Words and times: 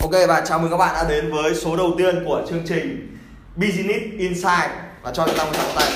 Ok 0.00 0.10
và 0.28 0.42
chào 0.46 0.58
mừng 0.58 0.70
các 0.70 0.76
bạn 0.76 0.94
đã 0.94 1.04
đến 1.08 1.32
với 1.32 1.54
số 1.54 1.76
đầu 1.76 1.94
tiên 1.98 2.24
của 2.24 2.42
chương 2.48 2.62
trình 2.68 3.16
Business 3.56 4.04
Insight 4.18 4.70
và 5.02 5.12
cho 5.12 5.26
chúng 5.26 5.36
ta 5.38 5.44
một 5.44 5.52
tràng 5.54 5.70
tay. 5.76 5.90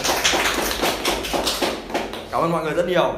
Cảm 2.30 2.40
ơn 2.40 2.52
mọi 2.52 2.64
người 2.64 2.74
rất 2.74 2.88
nhiều. 2.88 3.14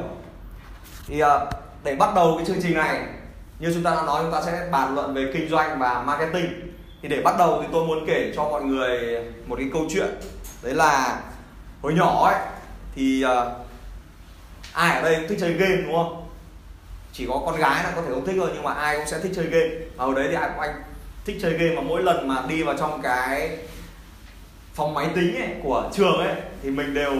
Thì 1.07 1.19
ờ, 1.19 1.51
để 1.83 1.95
bắt 1.95 2.15
đầu 2.15 2.33
cái 2.37 2.45
chương 2.45 2.61
trình 2.63 2.73
này 2.73 3.01
như 3.59 3.73
chúng 3.73 3.83
ta 3.83 3.95
đã 3.95 4.01
nói 4.01 4.23
chúng 4.23 4.31
ta 4.31 4.41
sẽ 4.45 4.67
bàn 4.71 4.95
luận 4.95 5.13
về 5.13 5.31
kinh 5.33 5.49
doanh 5.49 5.79
và 5.79 6.03
marketing. 6.05 6.73
Thì 7.01 7.09
để 7.09 7.21
bắt 7.21 7.35
đầu 7.37 7.59
thì 7.61 7.67
tôi 7.71 7.87
muốn 7.87 8.05
kể 8.07 8.33
cho 8.35 8.43
mọi 8.43 8.63
người 8.63 9.19
một 9.47 9.55
cái 9.55 9.69
câu 9.73 9.85
chuyện. 9.89 10.09
Đấy 10.61 10.73
là 10.73 11.21
hồi 11.81 11.93
nhỏ 11.93 12.25
ấy 12.25 12.35
thì 12.95 13.25
uh, 13.25 13.47
ai 14.73 14.95
ở 14.95 15.01
đây 15.01 15.27
thích 15.29 15.37
chơi 15.41 15.53
game 15.53 15.77
đúng 15.77 15.95
không? 15.95 16.27
Chỉ 17.13 17.27
có 17.27 17.41
con 17.45 17.57
gái 17.57 17.83
là 17.83 17.91
có 17.95 18.01
thể 18.01 18.09
không 18.09 18.25
thích 18.25 18.35
thôi 18.37 18.49
nhưng 18.53 18.63
mà 18.63 18.73
ai 18.73 18.97
cũng 18.97 19.07
sẽ 19.07 19.19
thích 19.19 19.31
chơi 19.35 19.45
game. 19.45 19.69
Và 19.95 20.05
hồi 20.05 20.15
đấy 20.15 20.27
thì 20.29 20.35
anh 20.35 20.57
anh 20.59 20.83
thích 21.25 21.37
chơi 21.41 21.53
game 21.53 21.75
mà 21.75 21.81
mỗi 21.81 22.03
lần 22.03 22.27
mà 22.27 22.43
đi 22.47 22.63
vào 22.63 22.75
trong 22.77 23.01
cái 23.01 23.57
phòng 24.73 24.93
máy 24.93 25.07
tính 25.15 25.35
ấy, 25.35 25.49
của 25.63 25.89
trường 25.93 26.17
ấy 26.17 26.35
thì 26.63 26.69
mình 26.69 26.93
đều 26.93 27.11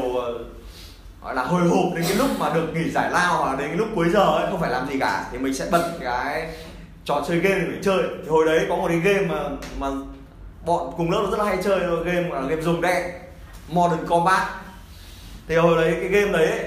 gọi 1.24 1.36
là 1.36 1.44
hồi 1.44 1.62
hộp 1.62 1.96
đến 1.96 2.06
cái 2.08 2.18
lúc 2.18 2.28
mà 2.40 2.50
được 2.50 2.68
nghỉ 2.74 2.90
giải 2.90 3.12
lao 3.12 3.44
hoặc 3.44 3.60
đến 3.60 3.68
cái 3.68 3.78
lúc 3.78 3.88
cuối 3.96 4.10
giờ 4.10 4.26
ấy 4.26 4.48
không 4.52 4.60
phải 4.60 4.72
làm 4.72 4.88
gì 4.90 5.00
cả. 5.00 5.26
Thì 5.32 5.38
mình 5.38 5.54
sẽ 5.54 5.66
bật 5.72 5.92
cái 6.02 6.48
trò 7.06 7.24
chơi 7.28 7.40
game 7.40 7.60
để 7.60 7.78
chơi. 7.84 8.04
Thì 8.24 8.30
hồi 8.30 8.46
đấy 8.46 8.66
có 8.70 8.76
một 8.76 8.88
cái 8.88 9.00
game 9.00 9.28
mà 9.28 9.50
mà 9.80 9.88
bọn 10.66 10.94
cùng 10.98 11.12
lớp 11.12 11.22
nó 11.24 11.32
rất 11.32 11.38
là 11.38 11.46
hay 11.46 11.58
chơi 11.64 11.80
game 11.80 12.30
là 12.30 12.42
game 12.42 12.62
dùng 12.62 12.82
đen 12.82 13.12
Modern 13.70 14.08
Combat. 14.08 14.44
Thì 15.48 15.56
hồi 15.56 15.84
đấy 15.84 15.98
cái 16.00 16.10
game 16.10 16.32
đấy 16.32 16.60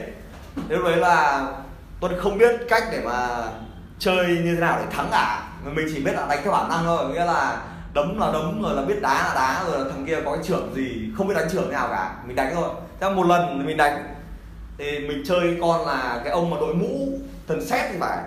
lúc 0.69 0.84
đấy 0.84 0.97
là 0.97 1.47
tôi 2.00 2.10
không 2.18 2.38
biết 2.38 2.55
cách 2.68 2.82
để 2.92 3.00
mà 3.05 3.28
chơi 3.98 4.27
như 4.27 4.55
thế 4.55 4.60
nào 4.60 4.78
để 4.80 4.86
thắng 4.91 5.09
cả. 5.10 5.48
Mình 5.64 5.86
chỉ 5.95 6.00
biết 6.05 6.12
là 6.12 6.27
đánh 6.28 6.41
theo 6.42 6.52
bản 6.52 6.69
năng 6.69 6.84
thôi 6.84 7.09
nghĩa 7.12 7.24
là 7.24 7.62
đấm 7.95 8.19
là 8.19 8.32
đấm 8.32 8.62
rồi 8.62 8.77
là 8.77 8.82
biết 8.82 9.02
đá 9.02 9.28
là 9.28 9.34
đá 9.34 9.64
rồi 9.66 9.78
là 9.78 9.91
thằng 9.91 10.06
kia 10.06 10.19
có 10.24 10.36
cái 10.36 10.44
trưởng 10.44 10.74
gì 10.74 11.11
không 11.17 11.28
biết 11.28 11.34
đánh 11.34 11.48
trưởng 11.52 11.70
nào 11.70 11.89
cả. 11.91 12.14
Mình 12.27 12.36
đánh 12.36 12.52
thôi. 12.55 12.69
Thế 13.00 13.11
một 13.11 13.27
lần 13.27 13.67
mình 13.67 13.77
đánh. 13.77 14.14
Thì 14.78 14.98
mình 14.98 15.22
chơi 15.27 15.56
con 15.61 15.86
là 15.86 16.20
cái 16.24 16.33
ông 16.33 16.50
mà 16.50 16.56
đội 16.61 16.74
mũ 16.74 17.08
thần 17.48 17.67
xét 17.67 17.91
thì 17.92 17.97
phải. 18.00 18.19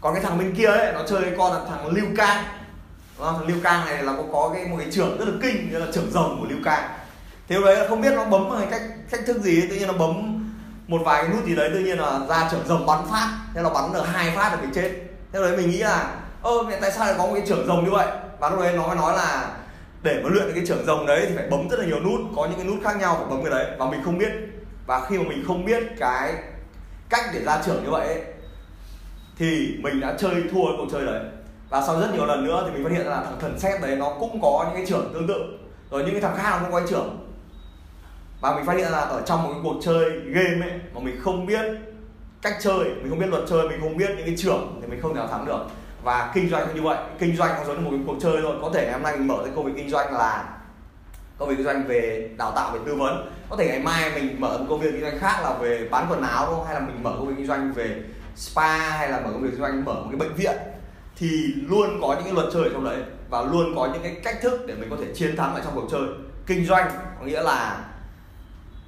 Còn 0.00 0.14
cái 0.14 0.22
thằng 0.22 0.38
bên 0.38 0.54
kia 0.54 0.66
ấy 0.66 0.92
nó 0.92 1.00
chơi 1.06 1.22
con 1.38 1.52
là 1.52 1.60
thằng 1.68 1.86
lưu 1.86 2.06
cang 2.16 2.44
thằng 3.18 3.46
lưu 3.46 3.56
cang 3.62 3.86
này 3.86 4.02
là 4.02 4.12
có 4.12 4.22
có 4.32 4.50
cái 4.54 4.66
một 4.66 4.76
cái 4.78 4.86
trưởng 4.90 5.18
rất 5.18 5.28
là 5.28 5.34
kinh 5.42 5.70
như 5.70 5.78
là 5.78 5.86
trưởng 5.92 6.10
rồng 6.10 6.40
của 6.40 6.46
lưu 6.50 6.58
cang 6.64 6.84
thế 7.48 7.56
đấy 7.64 7.76
là 7.76 7.88
không 7.88 8.00
biết 8.00 8.12
nó 8.16 8.24
bấm 8.24 8.50
bằng 8.50 8.68
cách 8.70 8.82
cách 9.10 9.20
thức 9.26 9.40
gì 9.40 9.60
ấy, 9.60 9.66
tự 9.70 9.76
nhiên 9.76 9.88
nó 9.88 9.94
bấm 9.94 10.41
một 10.86 10.98
vài 11.04 11.22
cái 11.22 11.32
nút 11.32 11.44
gì 11.44 11.54
đấy 11.54 11.70
tự 11.72 11.78
nhiên 11.78 11.98
là 11.98 12.20
ra 12.28 12.48
trưởng 12.50 12.66
rồng 12.66 12.86
bắn 12.86 12.98
phát. 13.10 13.38
Thế 13.54 13.62
là 13.62 13.70
bắn 13.70 13.92
được 13.92 14.06
hai 14.12 14.36
phát 14.36 14.52
là 14.52 14.56
mình 14.60 14.70
chết. 14.74 14.90
Thế 15.32 15.40
đấy 15.40 15.56
mình 15.56 15.70
nghĩ 15.70 15.78
là 15.78 16.14
ơ 16.42 16.62
mẹ 16.68 16.78
tại 16.80 16.90
sao 16.90 17.06
lại 17.06 17.14
có 17.18 17.26
một 17.26 17.32
cái 17.34 17.42
trưởng 17.46 17.66
rồng 17.66 17.84
như 17.84 17.90
vậy? 17.90 18.06
Và 18.38 18.50
lúc 18.50 18.60
đấy 18.60 18.72
nó 18.76 18.86
mới 18.86 18.96
nói 18.96 19.16
là 19.16 19.50
để 20.02 20.20
mà 20.24 20.30
luyện 20.32 20.54
cái 20.54 20.64
trưởng 20.66 20.86
rồng 20.86 21.06
đấy 21.06 21.26
thì 21.28 21.36
phải 21.36 21.46
bấm 21.48 21.68
rất 21.68 21.78
là 21.78 21.86
nhiều 21.86 22.00
nút 22.00 22.20
có 22.36 22.46
những 22.46 22.56
cái 22.56 22.66
nút 22.66 22.78
khác 22.84 22.96
nhau 22.96 23.14
phải 23.18 23.26
bấm 23.30 23.44
cái 23.44 23.50
đấy. 23.50 23.76
Và 23.78 23.86
mình 23.86 24.00
không 24.04 24.18
biết. 24.18 24.32
Và 24.86 25.06
khi 25.08 25.18
mà 25.18 25.24
mình 25.28 25.44
không 25.46 25.64
biết 25.64 25.82
cái 25.98 26.34
cách 27.10 27.24
để 27.34 27.40
ra 27.44 27.62
trưởng 27.66 27.84
như 27.84 27.90
vậy 27.90 28.06
ấy, 28.06 28.22
thì 29.38 29.76
mình 29.82 30.00
đã 30.00 30.14
chơi 30.18 30.34
thua 30.52 30.64
cái 30.64 30.74
cuộc 30.76 30.86
chơi 30.92 31.06
đấy. 31.06 31.20
Và 31.70 31.82
sau 31.86 32.00
rất 32.00 32.14
nhiều 32.14 32.26
lần 32.26 32.44
nữa 32.44 32.62
thì 32.66 32.72
mình 32.74 32.84
phát 32.84 32.92
hiện 32.92 33.06
ra 33.06 33.10
là 33.10 33.22
thằng 33.22 33.38
thần 33.40 33.58
xét 33.58 33.80
đấy 33.80 33.96
nó 33.96 34.10
cũng 34.20 34.40
có 34.42 34.64
những 34.66 34.76
cái 34.76 34.86
trưởng 34.86 35.10
tương 35.14 35.28
tự. 35.28 35.34
Rồi 35.90 36.02
những 36.02 36.12
cái 36.12 36.20
thằng 36.20 36.36
khác 36.36 36.50
nó 36.52 36.58
cũng 36.62 36.72
có 36.72 36.78
cái 36.78 36.88
trưởng 36.90 37.31
và 38.42 38.54
mình 38.54 38.64
phát 38.64 38.76
hiện 38.76 38.92
là 38.92 38.98
ở 38.98 39.22
trong 39.26 39.42
một 39.42 39.50
cái 39.52 39.60
cuộc 39.62 39.76
chơi 39.82 40.10
game 40.10 40.66
ấy 40.66 40.80
mà 40.94 41.00
mình 41.00 41.20
không 41.20 41.46
biết 41.46 41.64
cách 42.42 42.56
chơi, 42.60 42.84
mình 42.84 43.10
không 43.10 43.18
biết 43.18 43.26
luật 43.26 43.42
chơi, 43.50 43.68
mình 43.68 43.80
không 43.80 43.96
biết 43.96 44.10
những 44.16 44.26
cái 44.26 44.34
trưởng 44.38 44.78
thì 44.82 44.88
mình 44.88 45.00
không 45.02 45.14
thể 45.14 45.18
nào 45.18 45.28
thắng 45.28 45.44
được. 45.44 45.60
Và 46.02 46.32
kinh 46.34 46.50
doanh 46.50 46.66
cũng 46.66 46.76
như 46.76 46.82
vậy, 46.82 46.98
kinh 47.18 47.36
doanh 47.36 47.50
cũng 47.56 47.66
giống 47.66 47.76
như 47.76 47.90
một 47.90 47.90
cái 47.90 48.00
cuộc 48.06 48.16
chơi 48.20 48.42
thôi. 48.42 48.56
Có 48.62 48.70
thể 48.74 48.84
ngày 48.84 48.92
hôm 48.92 49.02
nay 49.02 49.16
mình 49.16 49.28
mở 49.28 49.36
cái 49.44 49.52
công 49.56 49.64
việc 49.64 49.72
kinh 49.76 49.90
doanh 49.90 50.14
là 50.14 50.44
công 51.38 51.48
việc 51.48 51.54
kinh 51.56 51.64
doanh 51.64 51.86
về 51.86 52.30
đào 52.38 52.52
tạo, 52.56 52.70
về 52.72 52.80
tư 52.86 52.94
vấn. 52.94 53.30
Có 53.50 53.56
thể 53.56 53.68
ngày 53.68 53.78
mai 53.78 54.12
mình 54.14 54.40
mở 54.40 54.58
một 54.58 54.66
công 54.68 54.80
việc 54.80 54.90
kinh 54.92 55.00
doanh 55.00 55.18
khác 55.18 55.40
là 55.42 55.54
về 55.54 55.88
bán 55.90 56.06
quần 56.10 56.22
áo 56.22 56.46
đúng 56.46 56.54
không? 56.56 56.64
Hay 56.66 56.74
là 56.74 56.80
mình 56.80 57.02
mở 57.02 57.12
công 57.18 57.28
việc 57.28 57.34
kinh 57.36 57.46
doanh 57.46 57.72
về 57.72 58.02
spa, 58.36 58.78
hay 58.78 59.08
là 59.08 59.20
mở 59.20 59.30
công 59.32 59.42
việc 59.42 59.50
kinh 59.50 59.60
doanh, 59.60 59.84
mở 59.84 59.94
một 59.94 60.08
cái 60.10 60.18
bệnh 60.20 60.34
viện. 60.34 60.56
Thì 61.16 61.30
luôn 61.68 62.00
có 62.00 62.14
những 62.14 62.24
cái 62.24 62.32
luật 62.32 62.46
chơi 62.52 62.64
trong 62.72 62.84
đấy 62.84 62.98
và 63.30 63.42
luôn 63.42 63.76
có 63.76 63.88
những 63.92 64.02
cái 64.02 64.16
cách 64.24 64.38
thức 64.42 64.60
để 64.66 64.74
mình 64.74 64.90
có 64.90 64.96
thể 65.00 65.06
chiến 65.14 65.36
thắng 65.36 65.54
ở 65.54 65.60
trong 65.64 65.74
cuộc 65.74 65.88
chơi. 65.90 66.02
Kinh 66.46 66.64
doanh 66.66 66.90
có 67.20 67.26
nghĩa 67.26 67.42
là 67.42 67.84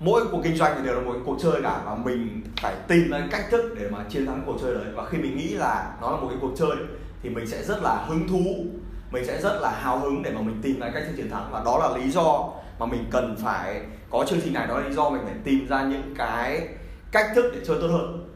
mỗi 0.04 0.22
cuộc 0.32 0.40
kinh 0.44 0.56
doanh 0.56 0.74
thì 0.76 0.86
đều 0.86 0.94
là 0.94 1.00
một 1.00 1.14
cuộc 1.26 1.36
chơi 1.42 1.62
cả 1.62 1.80
và 1.84 1.94
mình 1.94 2.42
phải 2.62 2.74
tìm 2.88 3.10
ra 3.10 3.22
cách 3.30 3.44
thức 3.50 3.74
để 3.80 3.88
mà 3.90 3.98
chiến 4.08 4.26
thắng 4.26 4.42
cuộc 4.46 4.56
chơi 4.62 4.74
đấy. 4.74 4.84
Và 4.94 5.04
khi 5.10 5.18
mình 5.18 5.36
nghĩ 5.36 5.48
là 5.48 5.92
nó 6.00 6.10
là 6.10 6.16
một 6.16 6.26
cái 6.28 6.38
cuộc 6.40 6.52
chơi 6.56 6.76
thì 7.22 7.30
mình 7.30 7.46
sẽ 7.46 7.62
rất 7.62 7.82
là 7.82 8.04
hứng 8.08 8.28
thú 8.28 8.64
mình 9.10 9.26
sẽ 9.26 9.40
rất 9.40 9.60
là 9.60 9.70
hào 9.70 9.98
hứng 9.98 10.22
để 10.22 10.30
mà 10.30 10.40
mình 10.40 10.60
tìm 10.62 10.80
ra 10.80 10.90
cách 10.94 11.02
thức 11.06 11.12
chiến 11.16 11.30
thắng. 11.30 11.48
Và 11.52 11.62
đó 11.64 11.78
là 11.78 11.98
lý 11.98 12.10
do 12.10 12.50
mà 12.78 12.86
mình 12.86 13.04
cần 13.10 13.36
phải 13.44 13.80
có 14.10 14.24
chương 14.28 14.40
trình 14.44 14.52
này 14.52 14.66
đó 14.66 14.78
là 14.78 14.88
lý 14.88 14.94
do 14.94 15.10
mình 15.10 15.20
phải 15.24 15.34
tìm 15.44 15.66
ra 15.68 15.82
những 15.82 16.14
cái 16.18 16.68
cách 17.12 17.26
thức 17.34 17.52
để 17.54 17.60
chơi 17.66 17.76
tốt 17.80 17.88
hơn. 17.88 18.28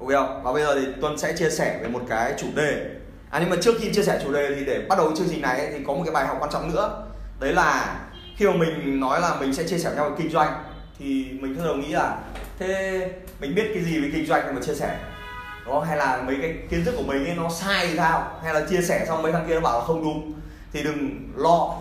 Ok 0.00 0.10
không? 0.10 0.42
Và 0.42 0.52
bây 0.52 0.62
giờ 0.62 0.74
thì 0.74 0.86
tuân 1.00 1.18
sẽ 1.18 1.36
chia 1.36 1.50
sẻ 1.50 1.78
về 1.82 1.88
một 1.88 2.02
cái 2.08 2.34
chủ 2.38 2.46
đề. 2.54 2.86
À 3.30 3.38
nhưng 3.40 3.50
mà 3.50 3.56
trước 3.60 3.74
khi 3.80 3.92
chia 3.92 4.02
sẻ 4.02 4.20
chủ 4.24 4.32
đề 4.32 4.54
thì 4.56 4.64
để 4.64 4.86
bắt 4.88 4.98
đầu 4.98 5.12
chương 5.16 5.28
trình 5.30 5.42
này 5.42 5.58
ấy, 5.58 5.70
thì 5.72 5.84
có 5.86 5.94
một 5.94 6.02
cái 6.04 6.14
bài 6.14 6.26
học 6.26 6.36
quan 6.40 6.50
trọng 6.50 6.74
nữa. 6.74 7.06
Đấy 7.40 7.52
là 7.52 8.00
khi 8.36 8.46
mà 8.46 8.52
mình 8.52 9.00
nói 9.00 9.20
là 9.20 9.36
mình 9.40 9.54
sẽ 9.54 9.64
chia 9.64 9.78
sẻ 9.78 9.92
nhau 9.96 10.10
về 10.10 10.16
kinh 10.18 10.30
doanh 10.30 10.52
thì 10.98 11.26
mình 11.40 11.56
thường 11.56 11.80
nghĩ 11.80 11.88
là, 11.88 12.16
thế 12.58 13.10
mình 13.40 13.54
biết 13.54 13.70
cái 13.74 13.84
gì 13.84 14.00
về 14.00 14.10
kinh 14.12 14.26
doanh 14.26 14.54
mà 14.54 14.60
chia 14.62 14.74
sẻ? 14.74 14.98
Nó 15.66 15.80
hay 15.80 15.96
là 15.96 16.22
mấy 16.26 16.36
cái 16.42 16.54
kiến 16.70 16.84
thức 16.84 16.94
của 16.96 17.02
mình 17.02 17.26
ấy, 17.26 17.34
nó 17.36 17.48
sai 17.48 17.86
thì 17.86 17.96
sao? 17.96 18.38
Hay 18.44 18.54
là 18.54 18.66
chia 18.70 18.82
sẻ 18.82 19.04
xong 19.08 19.22
mấy 19.22 19.32
thằng 19.32 19.44
kia 19.48 19.54
nó 19.54 19.60
bảo 19.60 19.78
là 19.78 19.84
không 19.84 20.04
đúng? 20.04 20.32
Thì 20.72 20.82
đừng 20.82 21.32
lo. 21.36 21.74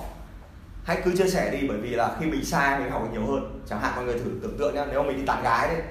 Hãy 0.83 1.01
cứ 1.05 1.17
chia 1.17 1.29
sẻ 1.29 1.49
đi, 1.51 1.67
bởi 1.67 1.77
vì 1.77 1.89
là 1.89 2.11
khi 2.19 2.25
mình 2.25 2.45
sai, 2.45 2.79
mình 2.79 2.91
học 2.91 3.03
được 3.03 3.09
nhiều 3.13 3.31
hơn. 3.31 3.61
Chẳng 3.69 3.79
hạn 3.81 3.91
mọi 3.95 4.05
người 4.05 4.19
thử 4.19 4.31
tưởng 4.41 4.57
tượng 4.59 4.75
nhá, 4.75 4.85
nếu 4.91 5.03
mà 5.03 5.07
mình 5.07 5.17
đi 5.17 5.25
tán 5.25 5.43
gái 5.43 5.67
đấy. 5.67 5.81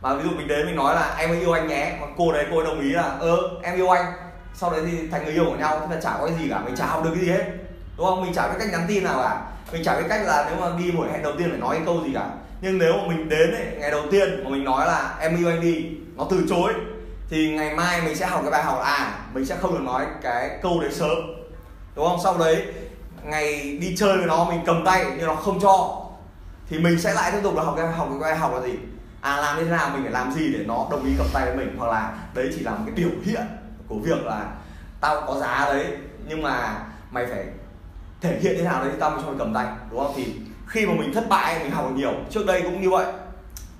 Mà 0.00 0.14
ví 0.14 0.22
dụ 0.24 0.36
mình 0.36 0.48
đến 0.48 0.66
mình 0.66 0.76
nói 0.76 0.94
là, 0.94 1.14
em 1.18 1.40
yêu 1.40 1.52
anh 1.52 1.68
nhé. 1.68 1.96
Mà 2.00 2.06
cô 2.16 2.32
đấy, 2.32 2.46
cô 2.50 2.56
ấy 2.58 2.66
đồng 2.66 2.80
ý 2.80 2.90
là 2.90 3.02
ơ 3.02 3.38
em 3.62 3.76
yêu 3.76 3.88
anh. 3.88 4.12
Sau 4.54 4.70
đấy 4.70 4.80
thì 4.90 5.08
thành 5.08 5.24
người 5.24 5.32
yêu 5.32 5.44
của 5.44 5.56
nhau 5.56 5.80
thì 5.80 5.94
là 5.94 6.00
chả 6.00 6.16
có 6.18 6.26
cái 6.26 6.36
gì 6.36 6.48
cả, 6.50 6.60
mình 6.64 6.76
chả 6.76 6.86
học 6.86 7.04
được 7.04 7.10
cái 7.14 7.24
gì 7.24 7.30
hết. 7.30 7.44
Đúng 7.96 8.06
không? 8.06 8.24
Mình 8.24 8.34
chả 8.34 8.48
biết 8.48 8.54
cách 8.58 8.68
nhắn 8.72 8.84
tin 8.88 9.04
nào 9.04 9.22
cả. 9.22 9.42
Mình 9.72 9.84
chả 9.84 10.00
biết 10.00 10.06
cách 10.08 10.20
là 10.24 10.50
nếu 10.50 10.60
mà 10.60 10.76
đi 10.78 10.90
buổi 10.90 11.08
hẹn 11.12 11.22
đầu 11.22 11.32
tiên 11.38 11.50
phải 11.50 11.58
nói 11.58 11.76
cái 11.76 11.86
câu 11.86 12.04
gì 12.04 12.10
cả 12.14 12.26
nhưng 12.62 12.78
nếu 12.78 12.92
mà 12.96 13.08
mình 13.08 13.28
đến 13.28 13.54
ấy, 13.54 13.66
ngày 13.78 13.90
đầu 13.90 14.02
tiên 14.10 14.44
mà 14.44 14.50
mình 14.50 14.64
nói 14.64 14.86
là 14.86 15.16
em 15.20 15.36
yêu 15.36 15.48
anh 15.48 15.60
đi 15.60 15.90
nó 16.16 16.26
từ 16.30 16.44
chối 16.48 16.72
thì 17.28 17.50
ngày 17.50 17.74
mai 17.74 18.02
mình 18.02 18.16
sẽ 18.16 18.26
học 18.26 18.40
cái 18.42 18.50
bài 18.50 18.62
học 18.62 18.78
là 18.78 18.84
à 18.84 19.18
mình 19.34 19.46
sẽ 19.46 19.56
không 19.56 19.72
được 19.72 19.82
nói 19.82 20.06
cái 20.22 20.58
câu 20.62 20.80
đấy 20.80 20.90
sớm. 20.92 21.18
Đúng 21.96 22.06
không? 22.08 22.18
Sau 22.24 22.38
đấy 22.38 22.66
ngày 23.24 23.78
đi 23.80 23.96
chơi 23.96 24.16
với 24.16 24.26
nó 24.26 24.44
mình 24.44 24.60
cầm 24.66 24.84
tay 24.84 25.04
nhưng 25.16 25.26
nó 25.26 25.34
không 25.34 25.60
cho 25.60 26.06
thì 26.68 26.78
mình 26.78 26.98
sẽ 26.98 27.14
lại 27.14 27.32
tiếp 27.32 27.38
tục 27.42 27.56
là 27.56 27.62
học 27.62 27.74
cái 27.76 27.86
học 27.86 28.08
cái 28.10 28.18
bài 28.20 28.38
học 28.38 28.52
là 28.54 28.60
gì? 28.60 28.78
À 29.20 29.36
làm 29.36 29.58
như 29.58 29.64
thế 29.64 29.70
nào 29.70 29.90
mình 29.94 30.02
phải 30.02 30.12
làm 30.12 30.32
gì 30.32 30.52
để 30.52 30.64
nó 30.66 30.88
đồng 30.90 31.04
ý 31.04 31.12
cầm 31.18 31.26
tay 31.32 31.46
với 31.46 31.56
mình? 31.56 31.76
Hoặc 31.78 31.90
là 31.90 32.12
đấy 32.34 32.50
chỉ 32.54 32.60
là 32.60 32.70
một 32.70 32.82
cái 32.86 32.94
biểu 32.94 33.10
hiện 33.24 33.46
của 33.88 33.96
việc 33.96 34.24
là 34.24 34.44
tao 35.00 35.24
có 35.26 35.34
giá 35.40 35.64
đấy 35.72 35.86
nhưng 36.26 36.42
mà 36.42 36.78
mày 37.10 37.26
phải 37.26 37.44
thể 38.20 38.38
hiện 38.40 38.54
thế 38.58 38.62
nào 38.62 38.84
đấy 38.84 38.92
tao 39.00 39.10
mới 39.10 39.20
cho 39.22 39.28
mày 39.28 39.36
cầm 39.38 39.54
tay 39.54 39.66
đúng 39.90 40.00
không? 40.00 40.12
Thì 40.16 40.34
khi 40.72 40.86
mà 40.86 40.92
mình 40.98 41.14
thất 41.14 41.28
bại, 41.28 41.58
mình 41.62 41.70
học 41.70 41.86
được 41.88 41.94
nhiều. 41.96 42.12
Trước 42.30 42.46
đây 42.46 42.62
cũng 42.62 42.82
như 42.82 42.90
vậy. 42.90 43.06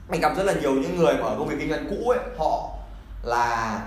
Mình 0.08 0.20
gặp 0.20 0.32
rất 0.36 0.42
là 0.42 0.52
nhiều 0.52 0.74
những 0.74 0.96
người 0.96 1.14
mà 1.14 1.26
ở 1.26 1.36
công 1.38 1.48
việc 1.48 1.56
kinh 1.60 1.70
doanh 1.70 1.86
cũ 1.90 2.10
ấy, 2.10 2.18
họ 2.38 2.70
là 3.22 3.80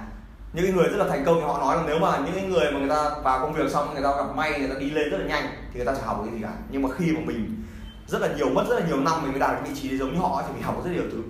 những 0.53 0.75
người 0.75 0.87
rất 0.87 0.97
là 0.97 1.07
thành 1.09 1.25
công. 1.25 1.35
Thì 1.35 1.47
họ 1.47 1.59
nói 1.59 1.77
là 1.77 1.83
nếu 1.87 1.99
mà 1.99 2.17
những 2.17 2.49
người 2.49 2.71
mà 2.71 2.79
người 2.79 2.89
ta 2.89 3.09
vào 3.23 3.39
công 3.39 3.53
việc 3.53 3.71
xong, 3.71 3.93
người 3.93 4.03
ta 4.03 4.09
gặp 4.17 4.35
may, 4.35 4.59
người 4.59 4.69
ta 4.69 4.75
đi 4.79 4.89
lên 4.89 5.09
rất 5.09 5.17
là 5.17 5.25
nhanh, 5.25 5.43
thì 5.71 5.77
người 5.77 5.85
ta 5.85 5.93
chẳng 5.95 6.05
học 6.05 6.21
được 6.21 6.29
cái 6.31 6.39
gì 6.39 6.43
cả. 6.43 6.53
Nhưng 6.69 6.81
mà 6.81 6.89
khi 6.97 7.11
mà 7.11 7.19
mình 7.25 7.63
rất 8.07 8.21
là 8.21 8.27
nhiều, 8.37 8.49
mất 8.49 8.63
rất 8.69 8.79
là 8.79 8.87
nhiều 8.87 8.99
năm 8.99 9.21
mình 9.21 9.31
mới 9.31 9.39
đạt 9.39 9.51
được 9.51 9.69
vị 9.69 9.81
trí 9.81 9.97
giống 9.97 10.13
như 10.13 10.19
họ 10.19 10.43
thì 10.47 10.53
mình 10.53 10.63
học 10.63 10.81
rất 10.85 10.91
nhiều 10.91 11.03
thứ. 11.11 11.21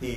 Thì 0.00 0.16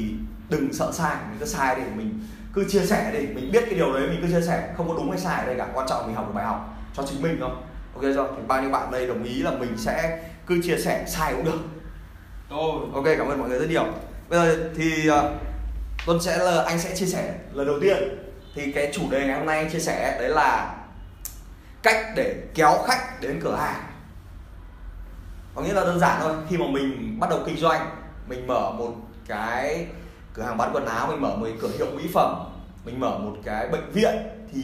đừng 0.49 0.73
sợ 0.73 0.91
sai, 0.93 1.15
mình 1.29 1.37
cứ 1.39 1.45
sai 1.45 1.75
để 1.75 1.83
mình 1.95 2.19
cứ 2.53 2.65
chia 2.69 2.85
sẻ 2.85 3.11
đi 3.13 3.19
mình 3.19 3.51
biết 3.51 3.63
cái 3.65 3.75
điều 3.75 3.93
đấy, 3.93 4.07
mình 4.07 4.19
cứ 4.21 4.27
chia 4.27 4.47
sẻ. 4.47 4.69
Không 4.77 4.87
có 4.87 4.93
đúng 4.93 5.09
hay 5.11 5.19
sai 5.19 5.39
ở 5.39 5.45
đây 5.45 5.55
cả. 5.57 5.67
Quan 5.73 5.87
trọng 5.89 6.07
mình 6.07 6.15
học 6.15 6.27
được 6.27 6.33
bài 6.35 6.45
học 6.45 6.75
cho 6.93 7.03
chính 7.09 7.21
mình 7.21 7.37
thôi. 7.39 7.49
Ok 7.93 8.03
chưa? 8.03 8.27
Thì 8.35 8.41
bao 8.47 8.61
nhiêu 8.61 8.71
bạn 8.71 8.91
đây 8.91 9.07
đồng 9.07 9.23
ý 9.23 9.41
là 9.41 9.51
mình 9.51 9.77
sẽ 9.77 10.23
cứ 10.47 10.61
chia 10.63 10.77
sẻ 10.77 11.05
sai 11.07 11.33
cũng 11.33 11.45
được. 11.45 11.59
Tôi 12.49 12.81
ok 12.93 13.05
cảm 13.17 13.27
ơn 13.27 13.39
mọi 13.39 13.49
người 13.49 13.59
rất 13.59 13.69
nhiều. 13.69 13.85
Bây 14.29 14.39
giờ 14.39 14.69
thì 14.77 15.09
uh, 16.09 16.21
sẽ 16.21 16.37
là 16.37 16.63
anh 16.63 16.79
sẽ 16.79 16.95
chia 16.95 17.05
sẻ 17.05 17.33
lần 17.53 17.67
đầu 17.67 17.79
tiên. 17.81 17.97
Thì 18.55 18.71
cái 18.71 18.91
chủ 18.93 19.01
đề 19.11 19.27
ngày 19.27 19.37
hôm 19.37 19.45
nay 19.45 19.57
anh 19.57 19.71
chia 19.71 19.79
sẻ 19.79 20.17
đấy 20.19 20.29
là 20.29 20.75
cách 21.83 22.05
để 22.15 22.35
kéo 22.53 22.77
khách 22.87 23.21
đến 23.21 23.39
cửa 23.43 23.55
hàng. 23.55 23.83
Có 25.55 25.61
nghĩa 25.61 25.73
là 25.73 25.81
đơn 25.81 25.99
giản 25.99 26.21
thôi 26.21 26.35
khi 26.49 26.57
mà 26.57 26.65
mình 26.69 27.19
bắt 27.19 27.29
đầu 27.29 27.39
kinh 27.45 27.57
doanh 27.57 27.89
mình 28.27 28.47
mở 28.47 28.71
một 28.71 28.93
cái 29.27 29.87
cửa 30.33 30.43
hàng 30.43 30.57
bán 30.57 30.69
quần 30.73 30.85
áo 30.85 31.07
mình 31.07 31.21
mở 31.21 31.35
một 31.35 31.47
cửa 31.61 31.69
hiệu 31.77 31.87
mỹ 31.95 32.03
phẩm 32.13 32.35
mình 32.85 32.99
mở 32.99 33.17
một 33.17 33.35
cái 33.43 33.67
bệnh 33.67 33.91
viện 33.91 34.15
thì 34.53 34.61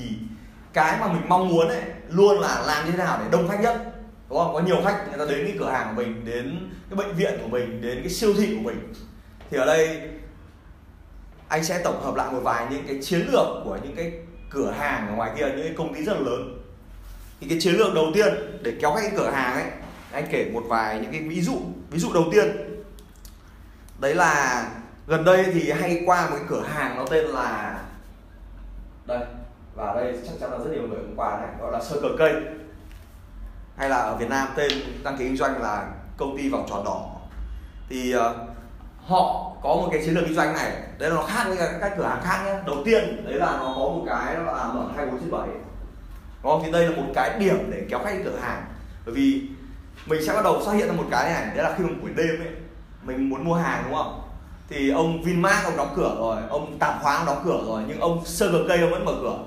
cái 0.73 0.97
mà 0.99 1.07
mình 1.07 1.21
mong 1.27 1.47
muốn 1.49 1.67
ấy 1.67 1.81
luôn 2.09 2.39
là 2.39 2.63
làm 2.67 2.85
như 2.85 2.91
thế 2.91 2.97
nào 2.97 3.19
để 3.21 3.25
đông 3.31 3.47
khách 3.47 3.59
nhất 3.61 3.90
đúng 4.31 4.39
không? 4.39 4.53
Có 4.53 4.59
nhiều 4.59 4.81
khách 4.83 5.05
người 5.07 5.17
ta 5.17 5.33
đến 5.33 5.45
cái 5.45 5.55
cửa 5.59 5.69
hàng 5.69 5.87
của 5.87 6.01
mình, 6.01 6.25
đến 6.25 6.69
cái 6.89 6.97
bệnh 6.97 7.15
viện 7.15 7.39
của 7.41 7.47
mình, 7.47 7.81
đến 7.81 7.99
cái 7.99 8.09
siêu 8.09 8.33
thị 8.33 8.55
của 8.55 8.61
mình. 8.61 8.93
Thì 9.49 9.57
ở 9.57 9.65
đây 9.65 10.09
anh 11.47 11.63
sẽ 11.63 11.81
tổng 11.83 12.01
hợp 12.03 12.15
lại 12.15 12.31
một 12.31 12.39
vài 12.43 12.67
những 12.69 12.83
cái 12.87 12.99
chiến 13.01 13.19
lược 13.31 13.47
của 13.63 13.79
những 13.83 13.95
cái 13.95 14.11
cửa 14.49 14.71
hàng 14.71 15.07
ở 15.07 15.15
ngoài 15.15 15.31
kia, 15.37 15.45
những 15.45 15.65
cái 15.65 15.73
công 15.77 15.93
ty 15.93 16.03
rất 16.03 16.13
là 16.13 16.19
lớn. 16.19 16.61
Thì 17.41 17.47
cái 17.49 17.57
chiến 17.61 17.75
lược 17.75 17.93
đầu 17.93 18.05
tiên 18.13 18.33
để 18.61 18.73
kéo 18.81 18.95
khách 18.95 19.11
cửa 19.17 19.29
hàng 19.29 19.53
ấy, 19.53 19.65
anh 20.11 20.27
kể 20.31 20.49
một 20.53 20.63
vài 20.67 20.99
những 20.99 21.11
cái 21.11 21.21
ví 21.21 21.41
dụ 21.41 21.61
ví 21.89 21.99
dụ 21.99 22.13
đầu 22.13 22.25
tiên. 22.31 22.47
Đấy 23.99 24.15
là 24.15 24.65
gần 25.07 25.25
đây 25.25 25.45
thì 25.53 25.71
hay 25.71 26.03
qua 26.05 26.29
một 26.29 26.35
cái 26.35 26.45
cửa 26.49 26.63
hàng 26.67 26.97
nó 26.97 27.05
tên 27.11 27.25
là, 27.25 27.79
đây, 29.05 29.19
và 29.75 29.93
đây 29.93 30.13
chắc 30.25 30.33
chắn 30.39 30.51
là 30.51 30.57
rất 30.57 30.71
nhiều 30.71 30.87
người 30.87 30.99
cũng 30.99 31.15
qua 31.15 31.37
này, 31.37 31.49
gọi 31.59 31.71
là 31.71 31.83
sơ 31.83 32.01
cờ 32.01 32.09
cây 32.17 32.33
hay 33.81 33.89
là 33.89 33.97
ở 33.97 34.15
Việt 34.15 34.29
Nam 34.29 34.47
tên 34.55 34.71
đăng 35.03 35.17
ký 35.17 35.23
kinh 35.23 35.37
doanh 35.37 35.61
là 35.61 35.87
công 36.17 36.37
ty 36.37 36.49
vòng 36.49 36.65
tròn 36.69 36.83
đỏ. 36.85 37.05
Thì 37.89 38.15
uh, 38.15 38.21
họ 39.05 39.51
có 39.63 39.69
một 39.69 39.89
cái 39.91 40.01
chiến 40.05 40.15
lược 40.15 40.23
kinh 40.25 40.35
doanh 40.35 40.53
này. 40.53 40.71
Đấy 40.97 41.09
là 41.09 41.15
nó 41.15 41.23
khác 41.23 41.43
với 41.47 41.57
các 41.81 41.93
cửa 41.97 42.05
hàng 42.05 42.21
khác 42.23 42.41
nhé. 42.45 42.55
Đầu 42.65 42.75
tiên 42.85 43.25
đấy 43.25 43.33
là 43.33 43.45
nó 43.45 43.65
có 43.65 43.81
một 43.81 44.03
cái 44.07 44.35
nó 44.35 44.43
là 44.43 44.67
mở 44.73 44.85
24 44.95 45.19
trên 45.19 45.31
7 45.31 45.47
đúng 46.43 46.51
không 46.51 46.61
thì 46.65 46.71
đây 46.71 46.89
là 46.89 46.95
một 46.95 47.03
cái 47.13 47.39
điểm 47.39 47.71
để 47.71 47.85
kéo 47.89 47.99
khách 48.03 48.21
cửa 48.25 48.37
hàng. 48.41 48.63
Bởi 49.05 49.15
vì 49.15 49.41
mình 50.05 50.25
sẽ 50.27 50.33
bắt 50.33 50.43
đầu 50.43 50.61
xuất 50.65 50.71
hiện 50.71 50.87
ra 50.87 50.93
một 50.93 51.05
cái 51.11 51.33
này 51.33 51.55
đấy 51.55 51.63
là 51.63 51.75
khi 51.77 51.83
mình 51.83 52.01
buổi 52.01 52.11
đêm 52.15 52.39
ấy 52.39 52.49
mình 53.03 53.29
muốn 53.29 53.45
mua 53.45 53.55
hàng 53.55 53.83
đúng 53.85 53.95
không? 53.97 54.21
Thì 54.69 54.89
ông 54.89 55.23
Vinmart 55.23 55.65
ông 55.65 55.77
đóng 55.77 55.93
cửa 55.95 56.15
rồi 56.19 56.41
ông 56.49 56.77
tạp 56.79 57.01
hóa 57.01 57.15
ông 57.15 57.25
đóng 57.25 57.41
cửa 57.45 57.63
rồi 57.67 57.83
nhưng 57.87 57.99
ông 57.99 58.25
sơ 58.25 58.65
cây 58.67 58.81
ông 58.81 58.91
vẫn 58.91 59.05
mở 59.05 59.13
cửa 59.21 59.37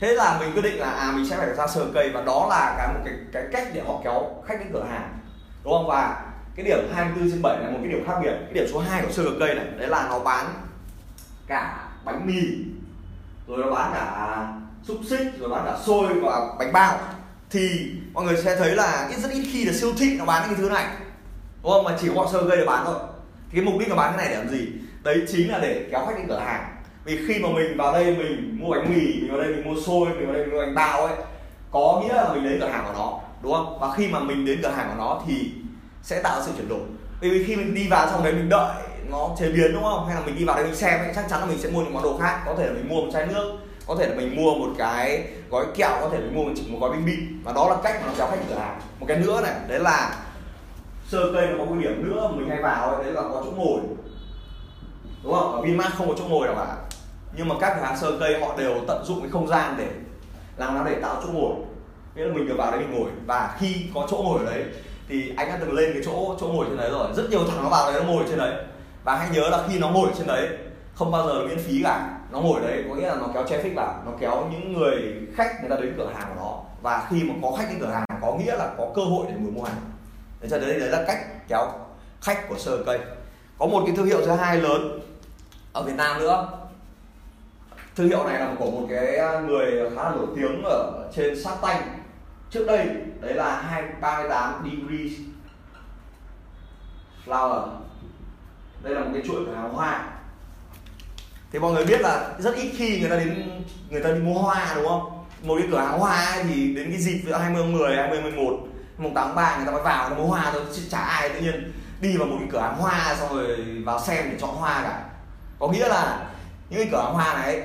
thế 0.00 0.12
là 0.12 0.38
mình 0.40 0.52
quyết 0.52 0.62
định 0.62 0.80
là 0.80 0.90
à 0.90 1.12
mình 1.12 1.26
sẽ 1.30 1.36
phải 1.36 1.54
ra 1.54 1.66
sờ 1.66 1.86
cây 1.94 2.10
và 2.10 2.22
đó 2.22 2.46
là 2.50 2.74
cái 2.78 2.88
một 2.94 3.00
cái 3.04 3.14
cái 3.32 3.44
cách 3.52 3.68
để 3.74 3.82
họ 3.86 4.00
kéo 4.04 4.42
khách 4.46 4.58
đến 4.58 4.68
cửa 4.72 4.86
hàng, 4.90 5.18
đúng 5.64 5.72
không? 5.72 5.86
Và 5.86 6.22
cái 6.56 6.66
điểm 6.66 6.78
24 6.94 7.30
trên 7.30 7.42
7 7.42 7.58
là 7.60 7.70
một 7.70 7.78
cái 7.82 7.92
điểm 7.92 8.04
khác 8.06 8.14
biệt. 8.22 8.32
Cái 8.44 8.54
điểm 8.54 8.66
số 8.72 8.80
2 8.80 9.02
của 9.02 9.12
sơ 9.12 9.24
cây 9.40 9.54
này, 9.54 9.66
đấy 9.78 9.88
là 9.88 10.06
nó 10.08 10.18
bán 10.18 10.46
cả 11.46 11.88
bánh 12.04 12.26
mì, 12.26 12.40
rồi 13.46 13.58
nó 13.64 13.70
bán 13.70 13.90
cả 13.94 14.46
xúc 14.82 14.96
xích, 15.10 15.26
rồi 15.38 15.48
bán 15.48 15.64
cả 15.64 15.76
xôi 15.86 16.14
và 16.22 16.40
bánh 16.58 16.72
bao. 16.72 16.98
Thì 17.50 17.90
mọi 18.12 18.24
người 18.24 18.36
sẽ 18.36 18.56
thấy 18.56 18.76
là 18.76 19.08
ít, 19.10 19.18
rất 19.18 19.30
ít 19.32 19.48
khi 19.52 19.64
là 19.64 19.72
siêu 19.72 19.92
thị 19.98 20.16
nó 20.18 20.24
bán 20.24 20.42
những 20.42 20.56
cái 20.56 20.62
thứ 20.62 20.74
này, 20.74 20.86
đúng 21.62 21.72
không? 21.72 21.84
Mà 21.84 21.96
chỉ 22.00 22.08
có 22.14 22.28
sơ 22.32 22.44
cây 22.48 22.56
để 22.56 22.64
bán 22.64 22.84
thôi. 22.84 22.98
Thì 23.50 23.58
cái 23.60 23.64
mục 23.64 23.80
đích 23.80 23.88
nó 23.88 23.96
bán 23.96 24.12
cái 24.16 24.26
này 24.26 24.34
để 24.34 24.36
làm 24.36 24.48
gì? 24.48 24.68
Đấy 25.02 25.22
chính 25.32 25.50
là 25.50 25.58
để 25.58 25.88
kéo 25.90 26.06
khách 26.06 26.16
đến 26.18 26.26
cửa 26.28 26.38
hàng 26.38 26.76
vì 27.04 27.26
khi 27.28 27.38
mà 27.38 27.48
mình 27.48 27.76
vào 27.76 27.92
đây 27.92 28.04
mình 28.04 28.58
mua 28.60 28.70
bánh 28.70 28.94
mì 28.94 29.00
mình 29.00 29.28
vào 29.30 29.40
đây 29.40 29.48
mình 29.48 29.64
mua 29.64 29.80
xôi 29.80 30.08
mình 30.08 30.26
vào 30.26 30.34
đây 30.34 30.46
mình 30.46 30.54
mua 30.54 30.60
bánh 30.60 30.74
bao 30.74 31.06
ấy 31.06 31.16
có 31.70 32.02
nghĩa 32.02 32.14
là 32.14 32.32
mình 32.32 32.44
đến 32.44 32.60
cửa 32.60 32.68
hàng 32.68 32.84
của 32.86 32.92
nó 32.92 33.20
đúng 33.42 33.52
không? 33.52 33.78
Và 33.80 33.92
khi 33.96 34.08
mà 34.08 34.18
mình 34.18 34.44
đến 34.46 34.60
cửa 34.62 34.68
hàng 34.68 34.88
của 34.88 35.04
nó 35.04 35.20
thì 35.26 35.52
sẽ 36.02 36.22
tạo 36.22 36.42
sự 36.46 36.52
chuyển 36.56 36.68
đổi. 36.68 36.80
Bởi 37.20 37.30
vì 37.30 37.44
khi 37.44 37.56
mình 37.56 37.74
đi 37.74 37.88
vào 37.88 38.08
trong 38.10 38.24
đấy 38.24 38.32
mình 38.32 38.48
đợi 38.48 38.74
nó 39.10 39.30
chế 39.38 39.48
biến 39.48 39.72
đúng 39.72 39.82
không? 39.82 40.06
Hay 40.06 40.14
là 40.14 40.22
mình 40.26 40.36
đi 40.38 40.44
vào 40.44 40.56
đây 40.56 40.64
mình 40.64 40.74
xem 40.74 41.00
ấy, 41.00 41.12
chắc 41.14 41.24
chắn 41.30 41.40
là 41.40 41.46
mình 41.46 41.58
sẽ 41.58 41.70
mua 41.70 41.82
những 41.82 41.94
món 41.94 42.02
đồ 42.02 42.18
khác. 42.18 42.42
Có 42.46 42.54
thể 42.58 42.66
là 42.66 42.72
mình 42.72 42.88
mua 42.88 43.00
một 43.00 43.10
chai 43.12 43.26
nước 43.26 43.58
có 43.86 43.96
thể 43.98 44.08
là 44.08 44.14
mình 44.14 44.36
mua 44.36 44.54
một 44.54 44.74
cái 44.78 45.24
gói 45.50 45.66
kẹo 45.76 45.90
có 46.00 46.08
thể 46.12 46.18
mình 46.18 46.34
mua 46.34 46.44
một, 46.44 46.52
một 46.68 46.78
gói 46.80 46.90
bánh 46.90 47.04
bim 47.06 47.42
và 47.44 47.52
đó 47.52 47.68
là 47.68 47.76
cách 47.82 48.00
mà 48.00 48.06
nó 48.06 48.12
kéo 48.18 48.26
khách 48.30 48.36
cửa 48.48 48.58
hàng. 48.58 48.80
Một 49.00 49.06
cái 49.08 49.18
nữa 49.18 49.40
này 49.40 49.52
đấy 49.68 49.80
là 49.80 50.16
sơ 51.08 51.18
cây 51.34 51.46
nó 51.46 51.58
có 51.58 51.64
một 51.64 51.76
điểm 51.80 52.10
nữa 52.10 52.30
mình 52.34 52.48
hay 52.48 52.62
vào 52.62 52.90
ấy, 52.90 53.04
đấy 53.04 53.12
là 53.12 53.22
có 53.22 53.42
chỗ 53.44 53.50
ngồi. 53.56 53.80
Đúng 55.22 55.32
không? 55.32 55.52
Ở 55.52 55.62
Vinmart 55.62 55.94
không 55.94 56.08
có 56.08 56.14
chỗ 56.18 56.24
ngồi 56.28 56.46
đâu 56.46 56.56
cả 56.56 56.76
nhưng 57.36 57.48
mà 57.48 57.54
các 57.60 57.74
cửa 57.76 57.82
hàng 57.82 57.96
sơ 57.96 58.18
cây 58.20 58.40
họ 58.40 58.56
đều 58.58 58.80
tận 58.88 59.04
dụng 59.04 59.20
cái 59.20 59.30
không 59.30 59.48
gian 59.48 59.74
để 59.78 59.88
làm 60.56 60.74
nó 60.74 60.84
để 60.84 60.94
tạo 60.94 61.22
chỗ 61.22 61.28
ngồi. 61.32 61.54
Nghĩa 62.14 62.24
là 62.24 62.34
mình 62.34 62.48
được 62.48 62.54
vào 62.58 62.70
đấy 62.70 62.80
mình 62.80 63.00
ngồi. 63.00 63.10
Và 63.26 63.56
khi 63.58 63.86
có 63.94 64.06
chỗ 64.10 64.16
ngồi 64.16 64.38
ở 64.38 64.52
đấy, 64.52 64.64
thì 65.08 65.32
anh 65.36 65.48
đã 65.48 65.58
từng 65.60 65.72
lên 65.72 65.92
cái 65.92 66.02
chỗ 66.04 66.36
chỗ 66.40 66.48
ngồi 66.48 66.66
trên 66.68 66.76
đấy 66.76 66.90
rồi. 66.90 67.08
Rất 67.16 67.30
nhiều 67.30 67.40
thằng 67.48 67.62
nó 67.62 67.68
vào 67.68 67.92
đấy 67.92 68.02
nó 68.04 68.12
ngồi 68.12 68.24
trên 68.28 68.38
đấy. 68.38 68.64
Và 69.04 69.16
hãy 69.16 69.28
nhớ 69.32 69.48
là 69.48 69.64
khi 69.68 69.78
nó 69.78 69.88
ngồi 69.88 70.08
trên 70.18 70.26
đấy, 70.26 70.48
không 70.94 71.10
bao 71.10 71.26
giờ 71.26 71.46
miễn 71.48 71.58
phí 71.58 71.82
cả. 71.82 72.18
Nó 72.30 72.40
ngồi 72.40 72.60
đấy, 72.60 72.84
có 72.88 72.94
nghĩa 72.94 73.08
là 73.08 73.14
nó 73.14 73.28
kéo 73.34 73.44
traffic 73.44 73.74
vào. 73.74 74.02
Nó 74.06 74.12
kéo 74.20 74.48
những 74.52 74.72
người 74.72 75.14
khách, 75.34 75.60
người 75.60 75.70
ta 75.70 75.76
đến 75.76 75.94
cửa 75.98 76.10
hàng 76.14 76.28
của 76.28 76.42
nó. 76.42 76.60
Và 76.82 77.06
khi 77.10 77.22
mà 77.22 77.34
có 77.42 77.56
khách 77.58 77.66
đến 77.68 77.78
cửa 77.80 77.90
hàng, 77.90 78.04
có 78.20 78.34
nghĩa 78.34 78.56
là 78.56 78.70
có 78.78 78.88
cơ 78.94 79.02
hội 79.02 79.26
để 79.28 79.34
người 79.40 79.52
mua 79.52 79.62
hàng. 79.62 79.76
Đấy 80.40 80.50
cho 80.50 80.58
đấy 80.58 80.80
đấy 80.80 80.88
là 80.88 81.04
cách 81.06 81.48
kéo 81.48 81.72
khách 82.20 82.48
của 82.48 82.58
sơ 82.58 82.82
cây. 82.86 82.98
Có 83.58 83.66
một 83.66 83.82
cái 83.86 83.96
thương 83.96 84.06
hiệu 84.06 84.26
thứ 84.26 84.30
hai 84.30 84.56
lớn 84.56 85.00
ở 85.72 85.82
Việt 85.82 85.94
Nam 85.96 86.18
nữa 86.18 86.48
thương 87.96 88.08
hiệu 88.08 88.24
này 88.24 88.40
là 88.40 88.54
của 88.58 88.70
một 88.70 88.86
cái 88.90 89.20
người 89.46 89.90
khá 89.96 90.02
là 90.02 90.10
nổi 90.10 90.26
tiếng 90.36 90.62
ở 90.64 91.10
trên 91.16 91.42
sát 91.42 91.54
tanh 91.62 91.98
trước 92.50 92.66
đây 92.66 92.88
đấy 93.20 93.34
là 93.34 93.60
238 93.60 94.64
degrees 94.64 95.12
flower. 97.26 97.68
Đây 98.82 98.94
là 98.94 99.00
một 99.00 99.10
cái 99.14 99.22
chuỗi 99.26 99.44
cửa 99.46 99.54
hàng 99.54 99.72
hoa. 99.72 100.08
Thì 101.52 101.58
mọi 101.58 101.72
người 101.72 101.84
biết 101.84 102.00
là 102.00 102.34
rất 102.38 102.54
ít 102.54 102.72
khi 102.76 103.00
người 103.00 103.10
ta 103.10 103.16
đến 103.16 103.62
người 103.90 104.02
ta 104.02 104.10
đi 104.10 104.20
mua 104.20 104.38
hoa 104.38 104.72
đúng 104.74 104.88
không? 104.88 105.24
Một 105.42 105.56
cái 105.58 105.68
cửa 105.70 105.78
hàng 105.78 105.98
hoa 105.98 106.24
ấy 106.24 106.44
thì 106.44 106.74
đến 106.74 106.90
cái 106.90 107.00
dịp 107.00 107.22
20 107.32 107.62
tháng 107.62 107.72
10, 107.72 107.96
20 107.96 108.22
11 108.22 108.58
mùng 108.98 109.14
8 109.14 109.34
3 109.34 109.56
người 109.56 109.66
ta 109.66 109.72
mới 109.72 109.82
vào 109.82 110.10
nó 110.10 110.16
mua 110.16 110.26
hoa 110.26 110.50
thôi 110.52 110.62
chứ 110.74 110.82
chả 110.90 110.98
ai 110.98 111.28
tự 111.28 111.40
nhiên 111.40 111.72
đi 112.00 112.16
vào 112.16 112.26
một 112.26 112.36
cái 112.38 112.48
cửa 112.52 112.60
hàng 112.60 112.76
hoa 112.78 113.16
xong 113.18 113.36
rồi 113.36 113.56
vào 113.84 114.00
xem 114.00 114.24
để 114.30 114.36
chọn 114.40 114.54
hoa 114.54 114.82
cả. 114.82 115.04
Có 115.58 115.68
nghĩa 115.68 115.88
là 115.88 116.26
những 116.70 116.80
cái 116.80 116.88
cửa 116.92 117.02
hàng 117.02 117.14
hoa 117.14 117.34
này 117.34 117.62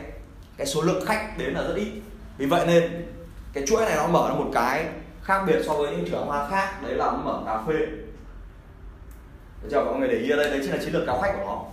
cái 0.60 0.68
số 0.68 0.82
lượng 0.82 1.06
khách 1.06 1.38
đến 1.38 1.54
là 1.54 1.62
rất 1.62 1.74
ít. 1.76 1.92
Vì 2.38 2.46
vậy 2.46 2.68
nên 2.68 3.06
cái 3.54 3.64
chuỗi 3.68 3.86
này 3.86 3.96
nó 3.96 4.08
mở 4.08 4.30
ra 4.30 4.36
một 4.36 4.50
cái 4.54 4.86
khác 5.24 5.44
biệt 5.48 5.62
so 5.66 5.74
với 5.74 5.92
những 5.92 6.06
cửa 6.12 6.18
hàng 6.18 6.28
hoa 6.28 6.50
khác, 6.50 6.84
đấy 6.84 6.94
là 6.94 7.06
nó 7.06 7.18
mở 7.18 7.42
cà 7.46 7.64
phê. 7.68 7.74
Được 9.62 9.70
chưa? 9.72 9.84
Mọi 9.84 10.00
người 10.00 10.08
để 10.08 10.16
ý 10.16 10.30
ở 10.30 10.38
đây, 10.38 10.50
đấy 10.50 10.60
chính 10.64 10.72
là 10.72 10.78
chiến 10.78 10.94
lược 10.94 11.06
kéo 11.06 11.20
khách 11.22 11.34
của 11.38 11.46
nó. 11.46 11.64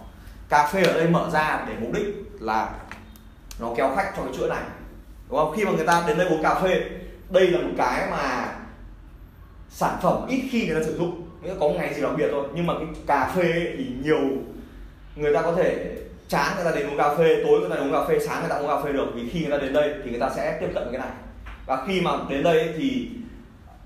Cà 0.48 0.66
phê 0.72 0.82
ở 0.82 0.92
đây 0.92 1.08
mở 1.08 1.30
ra 1.32 1.64
để 1.68 1.74
mục 1.80 1.92
đích 1.92 2.06
là 2.40 2.70
nó 3.60 3.74
kéo 3.76 3.92
khách 3.96 4.12
cho 4.16 4.22
cái 4.22 4.32
chuỗi 4.36 4.48
này. 4.48 4.62
Đúng 5.28 5.38
không? 5.38 5.52
Khi 5.56 5.64
mà 5.64 5.70
người 5.70 5.86
ta 5.86 6.04
đến 6.06 6.18
đây 6.18 6.28
uống 6.28 6.42
cà 6.42 6.54
phê, 6.54 6.84
đây 7.30 7.46
là 7.46 7.58
một 7.58 7.74
cái 7.78 8.10
mà 8.10 8.54
sản 9.70 9.98
phẩm 10.02 10.26
ít 10.28 10.48
khi 10.50 10.66
người 10.66 10.80
ta 10.80 10.86
sử 10.86 10.98
dụng. 10.98 11.28
Nghĩa 11.42 11.54
có 11.60 11.68
một 11.68 11.74
ngày 11.78 11.94
gì 11.94 12.02
đặc 12.02 12.12
biệt 12.16 12.28
thôi. 12.30 12.48
Nhưng 12.54 12.66
mà 12.66 12.74
cái 12.78 12.86
cà 13.06 13.32
phê 13.36 13.74
thì 13.78 13.86
nhiều 14.02 14.20
người 15.16 15.34
ta 15.34 15.42
có 15.42 15.52
thể 15.52 15.96
chán 16.28 16.52
người 16.56 16.64
ta 16.64 16.70
đến 16.70 16.90
uống 16.90 16.98
cà 16.98 17.14
phê, 17.14 17.42
tối 17.44 17.60
người 17.60 17.70
ta 17.70 17.76
uống 17.76 17.92
cà 17.92 18.04
phê, 18.08 18.18
sáng 18.26 18.40
người 18.40 18.50
ta 18.50 18.56
uống 18.56 18.68
cà 18.68 18.80
phê 18.84 18.92
được. 18.92 19.06
Vì 19.14 19.28
khi 19.30 19.40
người 19.40 19.50
ta 19.50 19.64
đến 19.64 19.72
đây 19.72 19.94
thì 20.04 20.10
người 20.10 20.20
ta 20.20 20.30
sẽ 20.36 20.58
tiếp 20.60 20.68
cận 20.74 20.84
với 20.84 20.92
cái 20.92 21.00
này. 21.00 21.16
Và 21.66 21.84
khi 21.86 22.00
mà 22.00 22.10
đến 22.28 22.42
đây 22.42 22.74
thì 22.78 23.08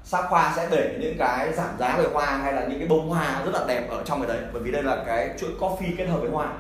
sắc 0.05 0.25
hoa 0.29 0.53
sẽ 0.57 0.69
để 0.71 0.97
những 1.01 1.17
cái 1.19 1.53
giảm 1.53 1.79
giá 1.79 1.97
về 1.97 2.05
hoa 2.13 2.27
hay 2.27 2.53
là 2.53 2.67
những 2.67 2.79
cái 2.79 2.89
bông 2.89 3.09
hoa 3.09 3.43
rất 3.45 3.55
là 3.55 3.65
đẹp 3.69 3.89
ở 3.91 4.03
trong 4.05 4.21
cái 4.21 4.29
đấy. 4.29 4.47
Bởi 4.53 4.63
vì 4.63 4.71
đây 4.71 4.83
là 4.83 5.03
cái 5.07 5.31
chuỗi 5.41 5.51
coffee 5.61 5.97
kết 5.99 6.07
hợp 6.07 6.19
với 6.21 6.31
hoa. 6.31 6.53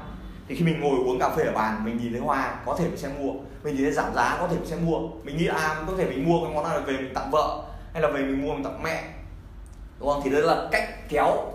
Thì 0.48 0.54
khi 0.54 0.64
mình 0.64 0.80
ngồi 0.80 0.98
uống 1.04 1.18
cà 1.18 1.28
phê 1.28 1.44
ở 1.44 1.52
bàn, 1.52 1.84
mình 1.84 1.98
nhìn 2.02 2.12
thấy 2.12 2.20
hoa, 2.20 2.54
có 2.66 2.76
thể 2.78 2.84
mình 2.84 2.96
sẽ 2.96 3.08
mua. 3.18 3.32
Mình 3.64 3.74
nhìn 3.74 3.84
thấy 3.84 3.92
giảm 3.92 4.14
giá, 4.14 4.36
có 4.40 4.46
thể 4.46 4.56
mình 4.56 4.66
sẽ 4.66 4.76
mua. 4.76 4.98
Mình 5.24 5.36
nghĩ 5.36 5.46
à 5.46 5.76
có 5.86 5.92
thể 5.98 6.04
mình 6.04 6.28
mua 6.28 6.44
cái 6.44 6.54
món 6.54 6.64
này 6.64 6.80
về 6.80 6.92
mình 6.92 7.14
tặng 7.14 7.30
vợ, 7.30 7.62
hay 7.92 8.02
là 8.02 8.08
về 8.08 8.20
mình 8.20 8.46
mua 8.46 8.54
mình 8.54 8.64
tặng 8.64 8.82
mẹ. 8.82 9.04
Đúng 10.00 10.08
không? 10.08 10.20
Thì 10.24 10.30
đấy 10.30 10.42
là 10.42 10.68
cách 10.70 11.08
kéo 11.08 11.52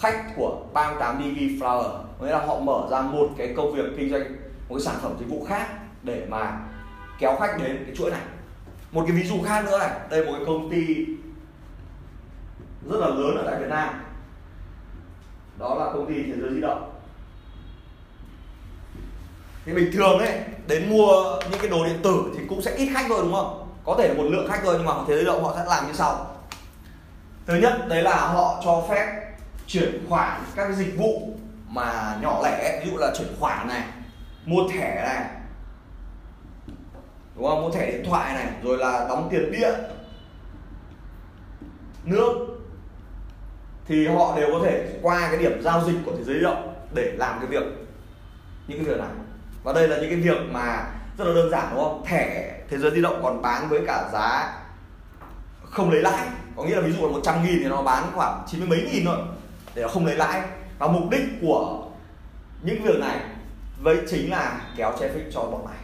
khách 0.00 0.32
của 0.36 0.62
38 0.72 1.18
DV 1.18 1.64
Flower. 1.64 1.90
Nghĩa 2.20 2.30
là 2.30 2.46
họ 2.46 2.60
mở 2.60 2.88
ra 2.90 3.00
một 3.00 3.28
cái 3.38 3.54
công 3.56 3.72
việc 3.72 3.84
kinh 3.96 4.10
doanh, 4.10 4.22
một 4.68 4.76
cái 4.76 4.80
sản 4.80 4.94
phẩm 5.02 5.16
dịch 5.18 5.28
vụ 5.28 5.46
khác 5.48 5.66
để 6.02 6.26
mà 6.28 6.58
kéo 7.18 7.36
khách 7.40 7.56
đến 7.58 7.84
cái 7.86 7.96
chuỗi 7.96 8.10
này. 8.10 8.20
Một 8.92 9.04
cái 9.06 9.16
ví 9.16 9.22
dụ 9.22 9.42
khác 9.42 9.64
nữa 9.64 9.78
này, 9.78 9.90
đây 10.10 10.24
một 10.24 10.32
cái 10.36 10.46
công 10.46 10.70
ty 10.70 11.06
rất 12.90 12.98
là 13.00 13.06
lớn 13.06 13.36
ở 13.36 13.42
tại 13.46 13.60
Việt 13.60 13.68
Nam. 13.68 14.04
Đó 15.58 15.74
là 15.74 15.92
công 15.92 16.06
ty 16.08 16.22
thế 16.22 16.32
giới 16.40 16.54
di 16.54 16.60
động. 16.60 16.92
Thì 19.66 19.72
bình 19.72 19.90
thường 19.92 20.18
ấy, 20.18 20.40
đến 20.66 20.90
mua 20.90 21.38
những 21.50 21.60
cái 21.60 21.70
đồ 21.70 21.84
điện 21.84 22.00
tử 22.02 22.24
thì 22.34 22.40
cũng 22.48 22.62
sẽ 22.62 22.74
ít 22.74 22.88
khách 22.94 23.04
thôi, 23.08 23.18
đúng 23.22 23.32
không? 23.32 23.68
Có 23.84 23.96
thể 23.98 24.08
là 24.08 24.14
một 24.14 24.28
lượng 24.30 24.48
khách 24.50 24.60
thôi, 24.64 24.74
nhưng 24.78 24.86
mà 24.86 24.92
thế 25.08 25.14
giới 25.14 25.18
di 25.18 25.26
động 25.26 25.44
họ 25.44 25.54
sẽ 25.56 25.64
làm 25.64 25.86
như 25.86 25.92
sau. 25.92 26.36
Thứ 27.46 27.54
nhất, 27.54 27.88
đấy 27.88 28.02
là 28.02 28.16
họ 28.16 28.62
cho 28.64 28.84
phép 28.88 29.29
chuyển 29.70 30.06
khoản 30.08 30.40
các 30.56 30.64
cái 30.64 30.76
dịch 30.76 30.98
vụ 30.98 31.30
mà 31.68 32.18
nhỏ 32.22 32.40
lẻ, 32.44 32.80
ví 32.84 32.90
dụ 32.90 32.96
là 32.96 33.12
chuyển 33.18 33.28
khoản 33.40 33.68
này, 33.68 33.82
mua 34.44 34.68
thẻ 34.68 35.02
này, 35.04 35.24
đúng 37.36 37.48
không? 37.48 37.62
Mua 37.62 37.70
thẻ 37.70 37.90
điện 37.90 38.04
thoại 38.06 38.34
này, 38.34 38.46
rồi 38.62 38.78
là 38.78 39.06
đóng 39.08 39.28
tiền 39.30 39.52
điện 39.52 39.74
nước, 42.04 42.46
thì 43.86 44.06
họ 44.06 44.36
đều 44.36 44.48
có 44.52 44.60
thể 44.64 44.98
qua 45.02 45.28
cái 45.30 45.38
điểm 45.38 45.62
giao 45.62 45.84
dịch 45.84 45.96
của 46.04 46.12
thế 46.18 46.24
giới 46.24 46.34
di 46.34 46.42
động 46.42 46.74
để 46.94 47.12
làm 47.16 47.38
cái 47.40 47.48
việc, 47.48 47.62
những 48.66 48.78
cái 48.78 48.84
việc 48.84 48.98
này. 48.98 49.08
Và 49.62 49.72
đây 49.72 49.88
là 49.88 49.96
những 49.96 50.10
cái 50.10 50.20
việc 50.20 50.38
mà 50.50 50.86
rất 51.18 51.24
là 51.24 51.34
đơn 51.34 51.50
giản, 51.50 51.66
đúng 51.70 51.84
không? 51.84 52.04
Thẻ 52.06 52.54
thế 52.70 52.78
giới 52.78 52.90
di 52.90 53.02
động 53.02 53.20
còn 53.22 53.42
bán 53.42 53.68
với 53.68 53.80
cả 53.86 54.08
giá 54.12 54.56
không 55.64 55.90
lấy 55.90 56.02
lãi. 56.02 56.26
Có 56.56 56.64
nghĩa 56.64 56.76
là 56.76 56.80
ví 56.80 56.92
dụ 56.92 57.06
là 57.06 57.12
100 57.12 57.44
nghìn 57.44 57.58
thì 57.62 57.68
nó 57.68 57.82
bán 57.82 58.04
khoảng 58.14 58.44
chín 58.46 58.60
mươi 58.60 58.68
mấy 58.68 58.90
nghìn 58.92 59.04
thôi 59.04 59.16
để 59.74 59.82
nó 59.82 59.88
không 59.88 60.06
lấy 60.06 60.16
lãi. 60.16 60.42
Và 60.78 60.86
mục 60.86 61.10
đích 61.10 61.22
của 61.42 61.84
những 62.62 62.82
việc 62.82 62.98
này 63.00 63.16
với 63.82 63.96
chính 64.10 64.30
là 64.30 64.60
kéo 64.76 64.92
traffic 64.92 65.30
cho 65.32 65.40
bọn 65.40 65.66
này 65.66 65.78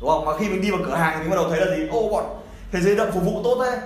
đúng 0.00 0.10
không? 0.10 0.24
Mà 0.24 0.32
khi 0.38 0.48
mình 0.48 0.62
đi 0.62 0.70
vào 0.70 0.80
cửa 0.84 0.94
hàng 0.94 1.14
thì 1.14 1.20
mình 1.20 1.30
bắt 1.30 1.36
đầu 1.36 1.48
thấy 1.48 1.60
là 1.60 1.76
gì? 1.76 1.88
Ô, 1.90 2.08
bọn 2.08 2.24
thế 2.72 2.80
giới 2.80 2.90
di 2.90 2.96
động 2.96 3.10
phục 3.12 3.22
vụ 3.24 3.40
tốt 3.44 3.64
thế. 3.64 3.80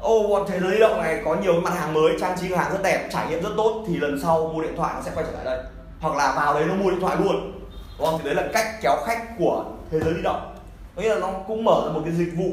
ô, 0.00 0.28
bọn 0.28 0.44
thế 0.48 0.60
giới 0.60 0.70
di 0.70 0.78
động 0.80 1.02
này 1.02 1.22
có 1.24 1.36
nhiều 1.36 1.60
mặt 1.60 1.74
hàng 1.74 1.94
mới, 1.94 2.12
trang 2.20 2.38
trí 2.40 2.48
cửa 2.48 2.56
hàng 2.56 2.72
rất 2.72 2.82
đẹp, 2.82 3.08
trải 3.12 3.26
nghiệm 3.28 3.42
rất 3.42 3.50
tốt. 3.56 3.84
Thì 3.88 3.96
lần 3.96 4.20
sau 4.22 4.50
mua 4.54 4.62
điện 4.62 4.76
thoại 4.76 4.94
nó 4.96 5.02
sẽ 5.02 5.10
quay 5.14 5.26
trở 5.26 5.32
lại 5.32 5.44
đây. 5.44 5.64
Hoặc 6.00 6.16
là 6.16 6.34
vào 6.36 6.54
đấy 6.54 6.64
nó 6.68 6.74
mua 6.74 6.90
điện 6.90 7.00
thoại 7.00 7.16
luôn. 7.20 7.62
Đúng 7.98 8.06
không? 8.06 8.20
Thì 8.22 8.24
đấy 8.24 8.34
là 8.34 8.48
cách 8.52 8.66
kéo 8.82 8.96
khách 9.06 9.38
của 9.38 9.64
thế 9.90 10.00
giới 10.00 10.14
di 10.14 10.22
động. 10.22 10.56
Có 10.96 11.02
nghĩa 11.02 11.14
là 11.14 11.20
nó 11.20 11.32
cũng 11.46 11.64
mở 11.64 11.82
ra 11.86 11.92
một 11.92 12.00
cái 12.04 12.14
dịch 12.14 12.32
vụ, 12.36 12.50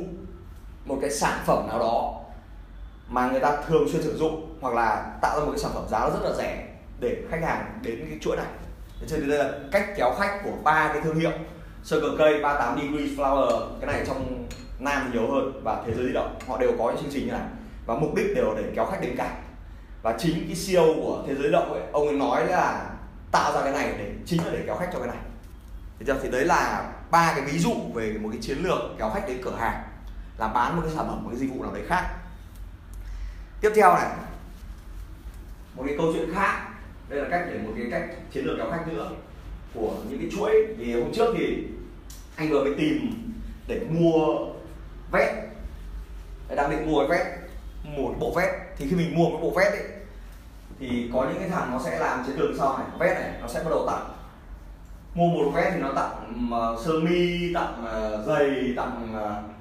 một 0.86 0.98
cái 1.02 1.12
sản 1.12 1.40
phẩm 1.46 1.68
nào 1.68 1.80
đó 1.80 2.19
mà 3.10 3.30
người 3.30 3.40
ta 3.40 3.58
thường 3.68 3.90
xuyên 3.92 4.02
sử 4.02 4.18
dụng 4.18 4.58
hoặc 4.62 4.74
là 4.74 5.18
tạo 5.22 5.40
ra 5.40 5.46
một 5.46 5.52
cái 5.52 5.60
sản 5.60 5.72
phẩm 5.74 5.86
giá 5.92 6.00
nó 6.00 6.10
rất 6.10 6.30
là 6.30 6.36
rẻ 6.38 6.68
để 7.00 7.18
khách 7.32 7.44
hàng 7.44 7.80
đến 7.82 8.06
cái 8.10 8.20
chuỗi 8.22 8.38
này. 8.38 8.46
Thế 9.02 9.08
cho 9.10 9.18
nên 9.18 9.30
đây 9.30 9.40
là 9.40 9.52
cách 9.72 9.90
kéo 9.98 10.16
khách 10.20 10.42
của 10.44 10.54
ba 10.64 10.90
cái 10.94 11.02
thương 11.02 11.20
hiệu 11.20 11.32
Circle 11.90 12.10
K, 12.16 12.44
38 12.44 12.80
Degree 12.80 13.16
Flower 13.16 13.68
cái 13.82 13.94
này 13.94 14.04
trong 14.08 14.48
Nam 14.80 15.02
thì 15.06 15.20
nhiều 15.20 15.32
hơn 15.32 15.62
và 15.64 15.84
thế 15.86 15.94
giới 15.94 16.08
di 16.08 16.14
động 16.14 16.40
họ 16.48 16.58
đều 16.58 16.72
có 16.80 16.92
những 16.92 17.02
chương 17.02 17.12
trình 17.12 17.26
như 17.26 17.32
này. 17.32 17.42
Và 17.86 17.96
mục 17.96 18.16
đích 18.16 18.36
đều 18.36 18.56
để 18.58 18.64
kéo 18.76 18.86
khách 18.86 19.02
đến 19.02 19.16
cả 19.18 19.36
và 20.02 20.16
chính 20.20 20.48
cái 20.48 20.58
CEO 20.68 20.86
của 20.96 21.24
thế 21.28 21.34
giới 21.36 21.44
di 21.44 21.52
động 21.52 21.74
ấy 21.74 21.82
ông 21.92 22.08
ấy 22.08 22.18
nói 22.18 22.48
là 22.48 22.90
tạo 23.32 23.54
ra 23.54 23.62
cái 23.62 23.74
này 23.74 23.94
để 23.98 24.12
chính 24.26 24.46
là 24.46 24.52
để 24.52 24.64
kéo 24.66 24.76
khách 24.76 24.90
cho 24.94 25.00
cái 25.00 25.08
này. 25.08 25.18
Thì, 26.00 26.06
thì 26.22 26.32
đấy 26.32 26.46
là 26.46 26.92
ba 27.12 27.34
cái 27.36 27.46
ví 27.46 27.60
dụ 27.60 27.74
về 27.94 28.18
một 28.22 28.30
cái 28.32 28.42
chiến 28.42 28.58
lược 28.58 28.80
kéo 28.98 29.10
khách 29.14 29.28
đến 29.28 29.42
cửa 29.44 29.56
hàng 29.60 29.84
là 30.38 30.48
bán 30.48 30.76
một 30.76 30.82
cái 30.86 30.96
sản 30.96 31.08
phẩm 31.08 31.24
một 31.24 31.30
cái 31.30 31.40
dịch 31.40 31.54
vụ 31.54 31.64
nào 31.64 31.74
đấy 31.74 31.84
khác 31.88 32.19
tiếp 33.62 33.72
theo 33.76 33.96
này. 33.96 34.08
Một 35.76 35.84
cái 35.88 35.96
câu 35.98 36.14
chuyện 36.14 36.34
khác. 36.34 36.66
Đây 37.10 37.22
là 37.22 37.28
cách 37.32 37.46
để 37.52 37.60
một 37.60 37.72
cái 37.78 37.86
cách 37.92 38.10
chiến 38.32 38.46
lược 38.46 38.58
kéo 38.58 38.72
khách 38.72 38.88
nữa 38.88 39.12
của 39.74 39.96
những 40.10 40.20
cái 40.20 40.30
chuỗi. 40.32 40.52
Thì 40.78 41.02
hôm 41.02 41.12
trước 41.14 41.34
thì 41.38 41.68
anh 42.36 42.50
vừa 42.50 42.64
mới 42.64 42.74
tìm 42.78 43.12
để 43.68 43.80
mua 43.90 44.46
vét. 45.12 45.30
Đang 46.56 46.70
định 46.70 46.92
mua 46.92 47.08
cái 47.08 47.18
vét 47.18 47.28
một 47.84 48.16
bộ 48.20 48.34
vét. 48.36 48.50
Thì 48.78 48.88
khi 48.90 48.96
mình 48.96 49.16
mua 49.16 49.30
cái 49.30 49.42
bộ 49.42 49.54
vét 49.56 49.68
ấy 49.68 49.88
thì 50.80 51.10
có 51.14 51.24
những 51.24 51.40
cái 51.40 51.50
thằng 51.50 51.72
nó 51.72 51.80
sẽ 51.86 52.00
làm 52.00 52.24
chiến 52.26 52.40
lược 52.40 52.56
sau 52.58 52.78
này. 52.78 52.88
Vét 53.00 53.22
này 53.22 53.32
nó 53.42 53.48
sẽ 53.48 53.60
bắt 53.64 53.70
đầu 53.70 53.88
tặng. 53.88 54.10
Mua 55.14 55.28
một 55.28 55.52
vét 55.56 55.74
thì 55.74 55.80
nó 55.80 55.92
tặng 55.96 56.50
uh, 56.74 56.86
sơ 56.86 56.94
mi 57.00 57.54
tặng 57.54 57.86
uh, 57.86 58.28
giày 58.28 58.74
tặng 58.78 59.16
uh, 59.16 59.59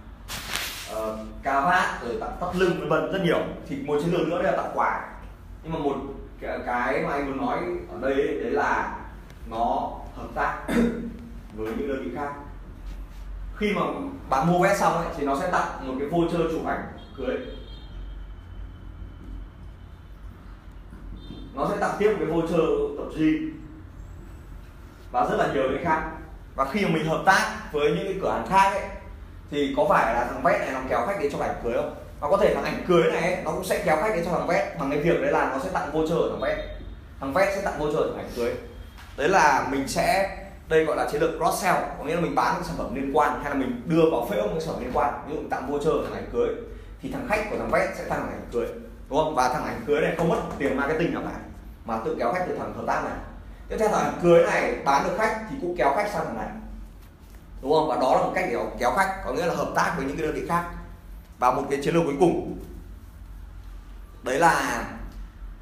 uh, 0.96 1.18
cà 1.42 1.60
vát 1.60 2.02
rồi 2.02 2.16
tặng 2.20 2.36
tóc 2.40 2.54
lưng 2.56 2.80
vân 2.80 2.88
vân 2.88 3.12
rất 3.12 3.20
nhiều. 3.24 3.40
Thì 3.68 3.76
một 3.76 3.98
chiến 4.00 4.12
lược 4.12 4.28
nữa 4.28 4.42
đây 4.42 4.52
là 4.52 4.56
tặng 4.56 4.72
quà. 4.74 5.08
Nhưng 5.62 5.72
mà 5.72 5.78
một 5.78 5.96
cái 6.40 7.02
mà 7.02 7.12
anh 7.12 7.26
muốn 7.26 7.46
nói 7.46 7.58
ở 7.92 7.98
đây 8.00 8.12
ấy, 8.12 8.40
đấy 8.40 8.50
là 8.52 8.98
nó 9.50 9.90
hợp 10.16 10.28
tác 10.34 10.58
với 11.54 11.72
những 11.76 11.88
đơn 11.88 12.04
vị 12.04 12.10
khác. 12.14 12.32
Khi 13.56 13.72
mà 13.72 13.82
bạn 14.30 14.46
mua 14.46 14.58
vé 14.58 14.76
xong 14.76 14.92
ấy, 14.92 15.06
thì 15.16 15.24
nó 15.24 15.40
sẽ 15.40 15.50
tặng 15.50 15.86
một 15.86 15.94
cái 15.98 16.08
voucher 16.08 16.40
chụp 16.52 16.66
ảnh 16.66 16.82
cưới. 17.16 17.36
Nó 21.54 21.68
sẽ 21.70 21.76
tặng 21.80 21.96
tiếp 21.98 22.10
một 22.10 22.16
cái 22.18 22.28
voucher 22.28 22.60
tập 22.98 23.06
gym. 23.18 23.62
Và 25.10 25.26
rất 25.30 25.36
là 25.36 25.52
nhiều 25.54 25.64
cái 25.74 25.84
khác. 25.84 26.10
Và 26.54 26.64
khi 26.72 26.84
mà 26.84 26.90
mình 26.92 27.06
hợp 27.06 27.22
tác 27.26 27.72
với 27.72 27.90
những 27.90 28.04
cái 28.04 28.18
cửa 28.22 28.32
hàng 28.32 28.46
khác 28.48 28.70
ấy 28.70 28.97
thì 29.50 29.74
có 29.76 29.86
phải 29.88 30.14
là 30.14 30.24
thằng 30.24 30.42
vét 30.42 30.60
này 30.60 30.70
nó 30.72 30.80
kéo 30.88 31.06
khách 31.06 31.20
đến 31.20 31.32
cho 31.32 31.38
ảnh 31.44 31.60
cưới 31.64 31.74
không? 31.76 31.94
Và 32.20 32.28
có 32.30 32.36
thể 32.36 32.54
thằng 32.54 32.64
ảnh 32.64 32.84
cưới 32.88 33.02
này 33.12 33.22
ấy, 33.22 33.42
nó 33.44 33.50
cũng 33.50 33.64
sẽ 33.64 33.82
kéo 33.84 33.96
khách 33.96 34.14
đến 34.14 34.24
cho 34.24 34.30
thằng 34.30 34.46
vét 34.46 34.78
bằng 34.78 34.90
cái 34.90 35.00
việc 35.00 35.20
đấy 35.20 35.32
là 35.32 35.50
nó 35.52 35.58
sẽ 35.64 35.70
tặng 35.72 35.92
voucher 35.92 36.18
thằng 36.30 36.40
vét 36.40 36.58
thằng 37.20 37.32
vét 37.32 37.48
sẽ 37.54 37.60
tặng 37.60 37.78
voucher 37.78 38.00
thằng 38.00 38.18
ảnh 38.18 38.30
cưới 38.36 38.54
đấy 39.16 39.28
là 39.28 39.66
mình 39.70 39.88
sẽ 39.88 40.36
đây 40.68 40.84
gọi 40.84 40.96
là 40.96 41.08
chiến 41.12 41.20
lược 41.20 41.30
cross 41.38 41.62
sell. 41.62 41.76
Có 41.98 42.04
nghĩa 42.04 42.14
là 42.14 42.20
mình 42.20 42.34
bán 42.34 42.54
những 42.54 42.64
sản 42.64 42.74
phẩm 42.78 42.94
liên 42.94 43.16
quan 43.16 43.40
hay 43.42 43.50
là 43.50 43.56
mình 43.56 43.82
đưa 43.86 44.10
vào 44.10 44.26
phễu 44.30 44.46
những 44.46 44.60
sản 44.60 44.74
phẩm 44.74 44.82
liên 44.82 44.92
quan. 44.94 45.14
Ví 45.28 45.34
dụ 45.34 45.42
tặng 45.50 45.70
voucher 45.70 45.92
thằng 46.04 46.14
ảnh 46.14 46.30
cưới 46.32 46.48
thì 47.02 47.10
thằng 47.12 47.26
khách 47.28 47.50
của 47.50 47.56
thằng 47.58 47.70
vét 47.70 47.88
sẽ 47.96 48.04
tặng 48.04 48.20
thằng 48.20 48.30
ảnh 48.30 48.48
cưới 48.52 48.66
đúng 49.08 49.18
không? 49.18 49.34
Và 49.34 49.48
thằng 49.48 49.64
ảnh 49.64 49.80
cưới 49.86 50.00
này 50.00 50.14
không 50.18 50.28
mất 50.28 50.36
tiền 50.58 50.76
marketing 50.76 51.14
nào 51.14 51.22
cả 51.24 51.38
mà 51.84 51.98
tự 52.04 52.16
kéo 52.18 52.32
khách 52.32 52.44
từ 52.48 52.56
thằng 52.58 52.74
hợp 52.74 52.84
tác 52.86 53.04
này. 53.04 53.12
Tiếp 53.68 53.76
theo 53.78 53.88
thằng 53.88 54.04
ảnh 54.04 54.18
cưới 54.22 54.44
này 54.44 54.74
bán 54.84 55.04
được 55.04 55.14
khách 55.18 55.40
thì 55.50 55.56
cũng 55.60 55.76
kéo 55.78 55.92
khách 55.96 56.10
sang 56.12 56.26
thằng 56.26 56.36
này 56.36 56.48
đúng 57.62 57.72
không? 57.72 57.88
Và 57.88 57.96
đó 57.96 58.14
là 58.14 58.22
một 58.22 58.32
cách 58.34 58.44
để 58.50 58.58
kéo 58.78 58.92
khách, 58.96 59.22
có 59.24 59.32
nghĩa 59.32 59.46
là 59.46 59.54
hợp 59.54 59.72
tác 59.74 59.94
với 59.96 60.06
những 60.06 60.16
cái 60.16 60.26
đơn 60.26 60.34
vị 60.34 60.42
khác. 60.48 60.64
Và 61.38 61.50
một 61.50 61.62
cái 61.70 61.80
chiến 61.82 61.94
lược 61.94 62.04
cuối 62.04 62.16
cùng. 62.20 62.58
Đấy 64.22 64.38
là 64.38 64.84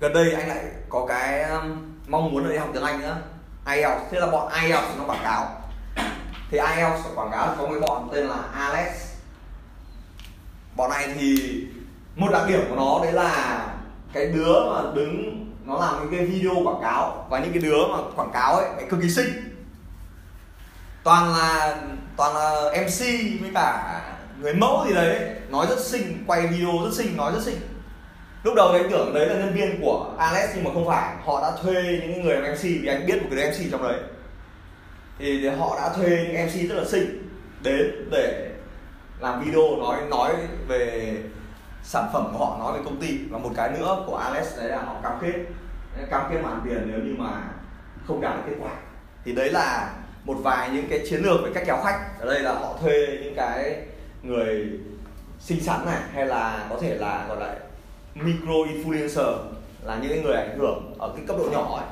gần 0.00 0.12
đây 0.12 0.32
anh 0.32 0.48
lại 0.48 0.64
có 0.88 1.06
cái 1.06 1.42
um, 1.42 1.94
mong 2.06 2.32
muốn 2.32 2.44
là 2.44 2.50
đi 2.50 2.56
học 2.56 2.68
tiếng 2.72 2.82
Anh 2.82 3.00
nữa. 3.00 3.16
IELTS, 3.66 4.00
thế 4.10 4.20
là 4.20 4.26
bọn 4.26 4.52
IELTS 4.62 4.98
nó 4.98 5.04
quảng 5.04 5.22
cáo. 5.22 5.48
Thì 6.50 6.58
IELTS 6.58 7.06
quảng 7.14 7.30
cáo 7.30 7.54
có 7.58 7.66
một 7.66 7.74
bọn 7.88 8.08
tên 8.12 8.26
là 8.26 8.38
Alex. 8.54 8.92
Bọn 10.76 10.90
này 10.90 11.14
thì 11.18 11.64
một 12.16 12.28
đặc 12.32 12.42
điểm 12.48 12.60
của 12.70 12.76
nó 12.76 12.98
đấy 13.02 13.12
là 13.12 13.66
cái 14.12 14.26
đứa 14.26 14.72
mà 14.72 14.82
đứng, 14.94 15.46
nó 15.64 15.80
làm 15.80 16.00
những 16.00 16.10
cái 16.10 16.26
video 16.26 16.54
quảng 16.64 16.82
cáo. 16.82 17.26
Và 17.30 17.38
những 17.38 17.52
cái 17.52 17.62
đứa 17.62 17.86
mà 17.90 17.98
quảng 18.16 18.30
cáo 18.32 18.56
ấy 18.56 18.66
cực 18.88 19.00
kỳ 19.02 19.10
xinh 19.10 19.55
toàn 21.06 21.32
là 21.32 21.76
toàn 22.16 22.34
là 22.36 22.70
MC 22.82 23.00
với 23.40 23.50
cả 23.54 24.00
người 24.40 24.54
mẫu 24.54 24.86
gì 24.88 24.94
đấy, 24.94 25.30
nói 25.48 25.66
rất 25.70 25.78
xinh, 25.78 26.24
quay 26.26 26.46
video 26.46 26.70
rất 26.84 26.90
xinh, 26.92 27.16
nói 27.16 27.32
rất 27.32 27.42
xinh. 27.42 27.56
Lúc 28.42 28.54
đầu 28.54 28.68
anh 28.68 28.90
tưởng 28.90 29.14
đấy 29.14 29.26
là 29.26 29.34
nhân 29.34 29.54
viên 29.54 29.80
của 29.80 30.14
Alex 30.18 30.50
nhưng 30.54 30.64
mà 30.64 30.70
không 30.74 30.86
phải. 30.86 31.14
Họ 31.24 31.42
đã 31.42 31.52
thuê 31.62 31.82
những 32.02 32.22
người 32.22 32.36
làm 32.36 32.52
MC 32.52 32.62
vì 32.62 32.86
anh 32.86 33.06
biết 33.06 33.22
một 33.22 33.28
cái 33.36 33.50
MC 33.50 33.72
trong 33.72 33.82
đấy. 33.82 34.00
Thì 35.18 35.48
họ 35.48 35.76
đã 35.80 35.92
thuê 35.96 36.08
những 36.08 36.46
MC 36.46 36.70
rất 36.70 36.74
là 36.74 36.84
xinh 36.84 37.28
đến 37.62 38.08
để 38.10 38.50
làm 39.20 39.44
video 39.44 39.76
nói 39.78 39.96
nói 40.10 40.34
về 40.68 41.14
sản 41.82 42.08
phẩm 42.12 42.28
của 42.32 42.46
họ, 42.46 42.58
nói 42.58 42.78
về 42.78 42.84
công 42.84 43.00
ty. 43.00 43.18
Và 43.30 43.38
một 43.38 43.50
cái 43.56 43.70
nữa 43.70 44.04
của 44.06 44.16
Alex 44.16 44.46
đấy 44.56 44.68
là 44.68 44.82
họ 44.82 44.94
cam 45.02 45.12
kết. 45.22 45.34
Cam 46.10 46.22
kết 46.30 46.40
hoàn 46.42 46.60
tiền 46.64 46.82
nếu 46.86 47.00
như 47.00 47.14
mà 47.18 47.30
không 48.06 48.20
đạt 48.20 48.36
được 48.36 48.42
kết 48.46 48.56
quả. 48.60 48.72
Thì 49.24 49.32
đấy 49.32 49.50
là 49.50 49.92
một 50.26 50.36
vài 50.42 50.70
những 50.70 50.88
cái 50.90 51.00
chiến 51.10 51.22
lược 51.22 51.40
về 51.44 51.50
cách 51.54 51.64
kéo 51.66 51.80
khách. 51.84 52.00
Ở 52.20 52.26
đây 52.26 52.40
là 52.40 52.52
họ 52.52 52.78
thuê 52.80 53.18
những 53.22 53.34
cái 53.36 53.76
người 54.22 54.66
xinh 55.40 55.60
xắn 55.60 55.86
này, 55.86 56.00
hay 56.12 56.26
là 56.26 56.66
có 56.70 56.78
thể 56.80 56.94
là 56.94 57.24
gọi 57.28 57.40
là 57.40 57.56
micro 58.14 58.52
influencer, 58.52 59.36
là 59.84 59.98
những 60.02 60.10
cái 60.10 60.20
người 60.20 60.34
ảnh 60.34 60.58
hưởng 60.58 60.94
ở 60.98 61.12
cái 61.16 61.26
cấp 61.26 61.36
độ 61.38 61.48
nhỏ 61.52 61.76
ấy. 61.76 61.86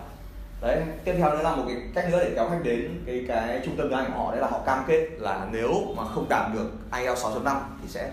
Đấy, 0.60 0.82
tiếp 1.04 1.14
theo 1.18 1.30
nữa 1.30 1.42
là 1.42 1.56
một 1.56 1.64
cái 1.68 1.76
cách 1.94 2.10
nữa 2.10 2.18
để 2.24 2.32
kéo 2.34 2.48
khách 2.48 2.60
đến 2.62 3.02
cái 3.06 3.24
cái 3.28 3.60
trung 3.64 3.76
tâm 3.76 3.88
tiếng 3.88 3.98
Anh 3.98 4.10
của 4.12 4.18
họ, 4.18 4.32
đấy 4.32 4.40
là 4.40 4.48
họ 4.50 4.60
cam 4.66 4.84
kết 4.86 5.08
là 5.18 5.46
nếu 5.52 5.94
mà 5.96 6.02
không 6.14 6.26
đạt 6.28 6.54
được 6.54 6.70
IELTS 6.98 7.24
6.5 7.24 7.60
thì 7.82 7.88
sẽ 7.88 8.10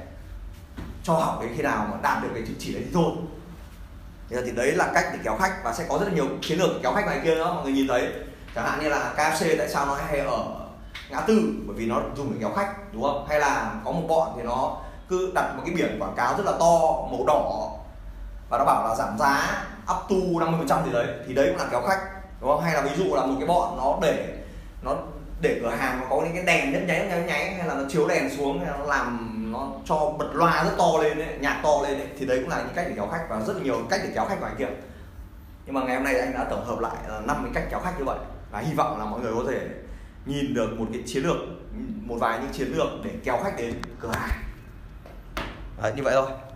cho 1.04 1.14
học 1.14 1.40
đến 1.42 1.52
khi 1.56 1.64
nào 1.64 1.88
mà 1.92 1.98
đạt 2.04 2.24
được 2.24 2.30
cái 2.34 2.44
chứng 2.48 2.58
chỉ 2.60 2.74
đấy 2.74 2.84
thì 2.86 2.92
thôi. 2.94 3.12
Thì 4.30 4.52
đấy 4.52 4.72
là 4.72 4.92
cách 4.94 5.06
để 5.14 5.20
kéo 5.24 5.38
khách, 5.38 5.54
và 5.64 5.74
sẽ 5.74 5.86
có 5.90 5.98
rất 5.98 6.06
là 6.08 6.14
nhiều 6.14 6.26
chiến 6.42 6.60
lược 6.60 6.70
kéo 6.84 6.94
khách 6.94 7.06
này 7.06 7.20
kia 7.24 7.36
nữa, 7.36 7.54
mọi 7.56 7.64
người 7.64 7.74
nhìn 7.74 7.88
thấy 7.88 8.12
chẳng 8.56 8.66
hạn 8.66 8.80
như 8.80 8.90
là 8.90 9.14
KFC 9.18 9.58
tại 9.58 9.70
sao 9.70 9.86
nó 9.86 9.96
hay 9.96 10.20
ở 10.20 10.44
ngã 11.10 11.22
tư 11.22 11.54
bởi 11.66 11.76
vì 11.76 11.86
nó 11.86 12.02
dùng 12.16 12.32
để 12.34 12.38
kéo 12.40 12.52
khách 12.56 12.94
đúng 12.94 13.04
không? 13.04 13.26
Hay 13.30 13.40
là 13.40 13.72
có 13.86 13.92
một 13.92 14.04
bọn 14.08 14.34
thì 14.38 14.44
nó 14.44 14.78
cứ 15.10 15.32
đặt 15.36 15.54
một 15.56 15.64
cái 15.66 15.76
biển 15.76 15.98
quảng 16.00 16.14
cáo 16.18 16.38
rất 16.38 16.46
là 16.46 16.52
to 16.52 16.80
màu 17.12 17.24
đỏ 17.28 17.70
và 18.50 18.58
nó 18.58 18.66
bảo 18.66 18.88
là 18.88 18.96
giảm 18.96 19.18
giá 19.20 19.64
up 19.82 20.10
to 20.10 20.16
50% 20.16 20.86
gì 20.86 20.92
đấy 20.92 21.08
thì 21.28 21.34
đấy 21.34 21.48
cũng 21.48 21.58
là 21.58 21.68
kéo 21.72 21.82
khách 21.88 22.00
đúng 22.42 22.50
không? 22.50 22.62
Hay 22.62 22.74
là 22.74 22.82
ví 22.82 23.04
dụ 23.04 23.16
là 23.16 23.26
một 23.26 23.36
cái 23.40 23.48
bọn 23.48 23.78
nó 23.78 23.98
để 24.02 24.38
nó 24.82 24.96
để 25.42 25.60
cửa 25.62 25.70
hàng 25.70 26.00
nó 26.00 26.06
có 26.10 26.22
những 26.24 26.34
cái 26.34 26.44
đèn 26.44 26.72
nhấp 26.72 26.82
nháy 26.88 27.08
nhấp 27.08 27.28
nháy 27.28 27.54
hay 27.54 27.68
là 27.68 27.74
nó 27.74 27.84
chiếu 27.90 28.08
đèn 28.08 28.38
xuống 28.38 28.60
hay 28.60 28.70
nó 28.80 28.86
làm 28.86 29.38
nó 29.52 29.68
cho 29.86 30.12
bật 30.20 30.30
loa 30.34 30.64
rất 30.64 30.72
to 30.78 30.98
lên 31.02 31.20
ấy, 31.20 31.38
nhạc 31.40 31.60
to 31.64 31.70
lên 31.84 32.00
ấy, 32.00 32.08
thì 32.20 32.26
đấy 32.26 32.40
cũng 32.40 32.50
là 32.50 32.58
những 32.58 32.74
cách 32.76 32.86
để 32.90 32.94
kéo 32.96 33.08
khách 33.12 33.26
và 33.30 33.40
rất 33.40 33.56
là 33.56 33.64
nhiều 33.64 33.82
cách 33.90 34.02
để 34.04 34.10
kéo 34.16 34.26
khách 34.30 34.40
ngoài 34.40 34.54
kia. 34.58 34.68
Nhưng 35.66 35.76
mà 35.76 35.82
ngày 35.82 35.96
hôm 35.96 36.04
nay 36.04 36.20
anh 36.20 36.34
đã 36.34 36.44
tổng 36.50 36.66
hợp 36.66 36.80
lại 36.80 36.96
ờ, 37.08 37.22
năm 37.26 37.38
cái 37.44 37.52
cách 37.54 37.64
kéo 37.72 37.80
khách 37.84 38.00
như 38.00 38.06
vậy 38.06 38.18
và 38.52 38.60
hy 38.60 38.74
vọng 38.74 39.00
là 39.00 39.06
mọi 39.06 39.20
người 39.22 39.34
có 39.34 39.44
thể 39.48 39.68
nhìn 40.26 40.54
được 40.54 40.80
một 40.80 40.86
cái 40.94 41.02
chiến 41.06 41.24
lược 41.24 41.38
một 42.06 42.18
vài 42.20 42.40
những 42.40 42.52
chiến 42.54 42.68
lược 42.68 42.88
để 43.04 43.12
kéo 43.24 43.40
khách 43.44 43.54
đến 43.58 43.74
cửa 44.00 44.12
hàng. 44.14 44.44
Đấy, 45.82 45.94
như 45.96 46.04
vậy 46.04 46.14
thôi. 46.16 46.51